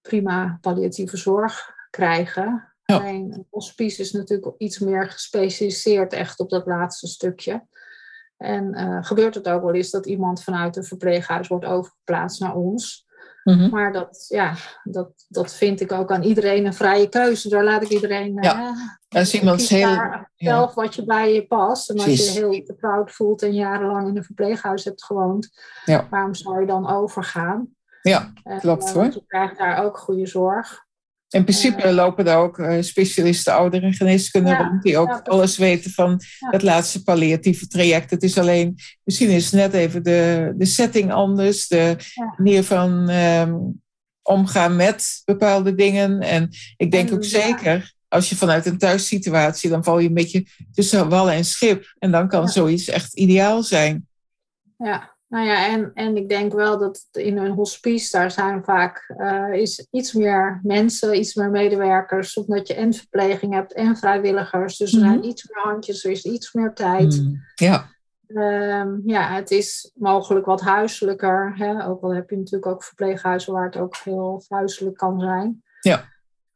[0.00, 2.72] prima palliatieve zorg krijgen.
[2.84, 2.96] Ja.
[2.96, 7.66] Alleen een hospice is natuurlijk iets meer gespecialiseerd echt op dat laatste stukje.
[8.36, 12.54] En uh, gebeurt het ook wel eens dat iemand vanuit een verpleeghuis wordt overgeplaatst naar
[12.54, 13.03] ons.
[13.44, 13.70] Mm-hmm.
[13.70, 17.48] Maar dat, ja, dat, dat vind ik ook aan iedereen een vrije keuze.
[17.48, 18.38] Daar laat ik iedereen.
[18.40, 18.60] Ja.
[18.60, 19.98] Uh, als iemand heel.
[20.36, 21.90] Zelf wat je bij je past.
[21.90, 22.34] En als Precies.
[22.34, 25.50] je heel vertrouwd voelt en jarenlang in een verpleeghuis hebt gewoond,
[25.84, 26.06] ja.
[26.10, 27.68] waarom zou je dan overgaan?
[28.02, 29.04] Ja, klopt hoor.
[29.04, 30.84] Je krijgt daar ook goede zorg.
[31.34, 35.20] In principe lopen daar ook uh, specialisten ouder- en geneeskunde ja, rond die ook ja,
[35.24, 36.50] alles weten van ja.
[36.50, 38.10] het laatste palliatieve traject.
[38.10, 41.96] Het is alleen, misschien is het net even de, de setting anders, de
[42.36, 43.82] manier van um,
[44.22, 46.20] omgaan met bepaalde dingen.
[46.20, 50.46] En ik denk ook zeker, als je vanuit een thuissituatie, dan val je een beetje
[50.72, 51.94] tussen wal en schip.
[51.98, 54.08] En dan kan zoiets echt ideaal zijn.
[54.76, 59.14] Ja, nou ja, en, en ik denk wel dat in een hospice, daar zijn vaak
[59.18, 64.76] uh, is iets meer mensen, iets meer medewerkers, omdat je en verpleging hebt en vrijwilligers.
[64.76, 65.28] Dus er zijn mm-hmm.
[65.28, 67.20] iets meer handjes, er is iets meer tijd.
[67.20, 67.86] Mm, ja.
[68.26, 71.52] Um, ja, het is mogelijk wat huiselijker.
[71.56, 71.86] Hè?
[71.86, 75.62] Ook al heb je natuurlijk ook verpleeghuizen waar het ook heel huiselijk kan zijn.
[75.80, 76.04] Ja.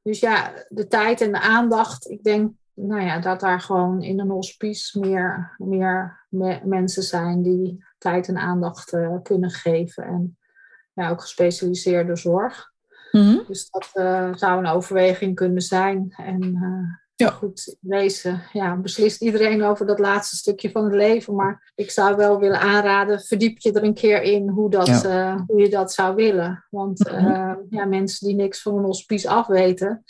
[0.03, 4.21] Dus ja, de tijd en de aandacht, ik denk nou ja, dat daar gewoon in
[4.21, 6.27] een hospice meer, meer
[6.65, 10.05] mensen zijn die tijd en aandacht uh, kunnen geven.
[10.05, 10.39] En
[10.93, 12.73] ja, ook gespecialiseerde zorg.
[13.13, 13.39] Mhm.
[13.47, 16.15] Dus dat uh, zou een overweging kunnen zijn.
[16.17, 17.31] En uh, ja.
[17.31, 21.35] goed, wezen, ja, beslist iedereen over dat laatste stukje van het leven.
[21.35, 25.03] Maar ik zou wel willen aanraden, verdiep je er een keer in hoe, dat,
[25.47, 26.67] hoe je dat zou willen.
[26.71, 27.57] Want mhm.
[27.71, 30.05] ja, mensen die niks van een hospice afweten,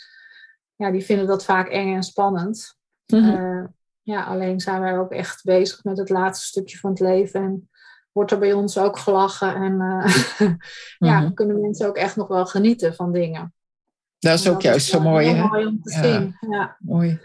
[0.75, 2.77] ja, die vinden dat vaak eng en spannend.
[3.05, 3.77] Mm
[4.09, 7.41] ja, alleen zijn wij ook echt bezig met het laatste stukje van het leven.
[7.41, 7.69] En
[8.19, 9.55] wordt er bij ons ook gelachen.
[9.55, 10.55] En uh,
[11.09, 11.33] ja, mhm.
[11.33, 13.53] kunnen mensen ook echt nog wel genieten van dingen.
[14.19, 15.47] Dat is ook juist zo mooi, hè?
[15.47, 16.35] mooi om te zien.
[16.49, 16.75] Ja.
[16.79, 17.19] Mooi.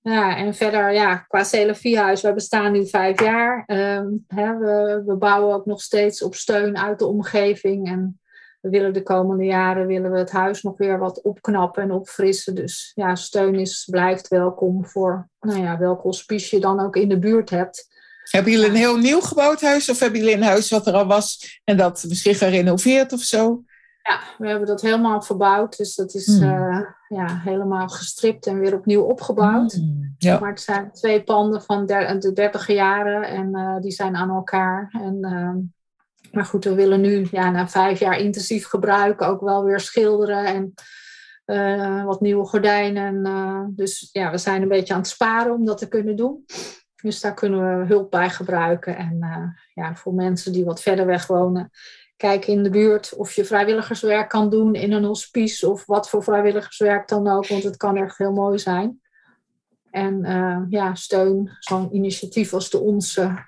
[0.00, 3.62] Ja, en verder, ja, qua Celefiehuis, we bestaan nu vijf jaar.
[3.66, 7.86] Ehm, hè, we, we bouwen ook nog steeds op steun uit de omgeving.
[7.88, 8.20] En
[8.60, 12.54] we willen de komende jaren willen we het huis nog weer wat opknappen en opfrissen.
[12.54, 17.08] Dus ja, steun is, blijft welkom voor nou ja, welk hospice je dan ook in
[17.08, 17.95] de buurt hebt.
[18.30, 21.06] Hebben jullie een heel nieuw gebouwd huis of hebben jullie een huis wat er al
[21.06, 23.64] was en dat misschien gerenoveerd of zo?
[24.02, 25.76] Ja, we hebben dat helemaal verbouwd.
[25.76, 26.42] Dus dat is hmm.
[26.42, 29.72] eh, ja, helemaal gestript en weer opnieuw opgebouwd.
[29.72, 30.38] Hmm, ja.
[30.38, 34.88] Maar het zijn twee panden van de dertig jaren en uh, die zijn aan elkaar.
[34.92, 35.54] En, uh,
[36.32, 40.44] maar goed, we willen nu ja, na vijf jaar intensief gebruiken ook wel weer schilderen
[40.44, 40.74] en
[41.46, 43.72] uh, wat nieuwe gordijnen.
[43.76, 46.44] dus ja, we zijn een beetje aan het sparen om dat te kunnen doen.
[47.06, 48.96] Dus daar kunnen we hulp bij gebruiken.
[48.96, 51.70] En uh, ja, voor mensen die wat verder weg wonen,
[52.16, 56.22] kijk in de buurt of je vrijwilligerswerk kan doen in een hospice of wat voor
[56.22, 59.00] vrijwilligerswerk dan ook, want het kan echt heel mooi zijn.
[59.90, 63.44] En uh, ja, steun zo'n initiatief als de onze,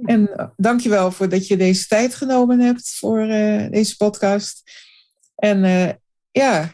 [0.00, 4.62] En eh, dankjewel voor dat je deze tijd genomen hebt voor uh, deze podcast.
[5.34, 5.88] En uh,
[6.30, 6.72] ja.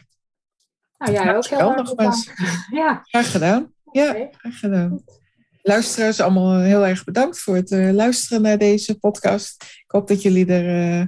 [0.97, 2.33] Nou, jij ook heel erg bedankt.
[2.71, 3.01] Ja.
[3.03, 3.73] Graag gedaan.
[3.91, 4.29] Ja, okay.
[4.31, 5.03] graag gedaan.
[5.61, 9.63] Luisteraars, allemaal heel erg bedankt voor het uh, luisteren naar deze podcast.
[9.63, 11.07] Ik hoop dat jullie er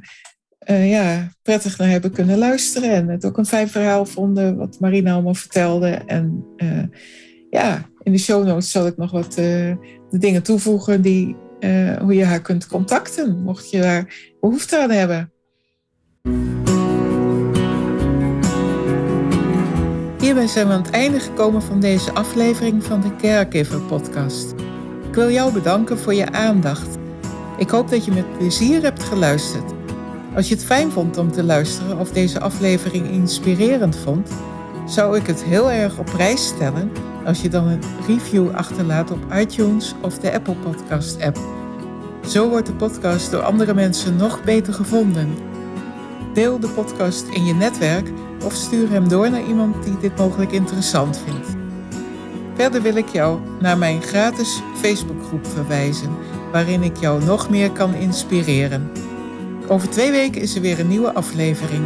[0.85, 2.89] ja, prettig naar hebben kunnen luisteren.
[2.89, 5.89] En het ook een fijn verhaal vonden wat Marina allemaal vertelde.
[5.89, 6.45] En
[7.49, 9.77] ja, in de show notes zal ik nog wat de
[10.09, 15.31] dingen toevoegen die uh, hoe je haar kunt contacten, mocht je daar behoefte aan hebben.
[20.19, 24.51] Hierbij zijn we aan het einde gekomen van deze aflevering van de Caregiver Podcast.
[25.07, 26.97] Ik wil jou bedanken voor je aandacht.
[27.57, 29.73] Ik hoop dat je met plezier hebt geluisterd.
[30.35, 34.29] Als je het fijn vond om te luisteren of deze aflevering inspirerend vond,
[34.85, 36.91] zou ik het heel erg op prijs stellen
[37.25, 41.37] als je dan een review achterlaat op iTunes of de Apple Podcast app.
[42.27, 45.29] Zo wordt de podcast door andere mensen nog beter gevonden.
[46.33, 48.09] Deel de podcast in je netwerk
[48.43, 51.47] of stuur hem door naar iemand die dit mogelijk interessant vindt.
[52.55, 56.09] Verder wil ik jou naar mijn gratis Facebookgroep verwijzen,
[56.51, 58.91] waarin ik jou nog meer kan inspireren.
[59.67, 61.83] Over twee weken is er weer een nieuwe aflevering.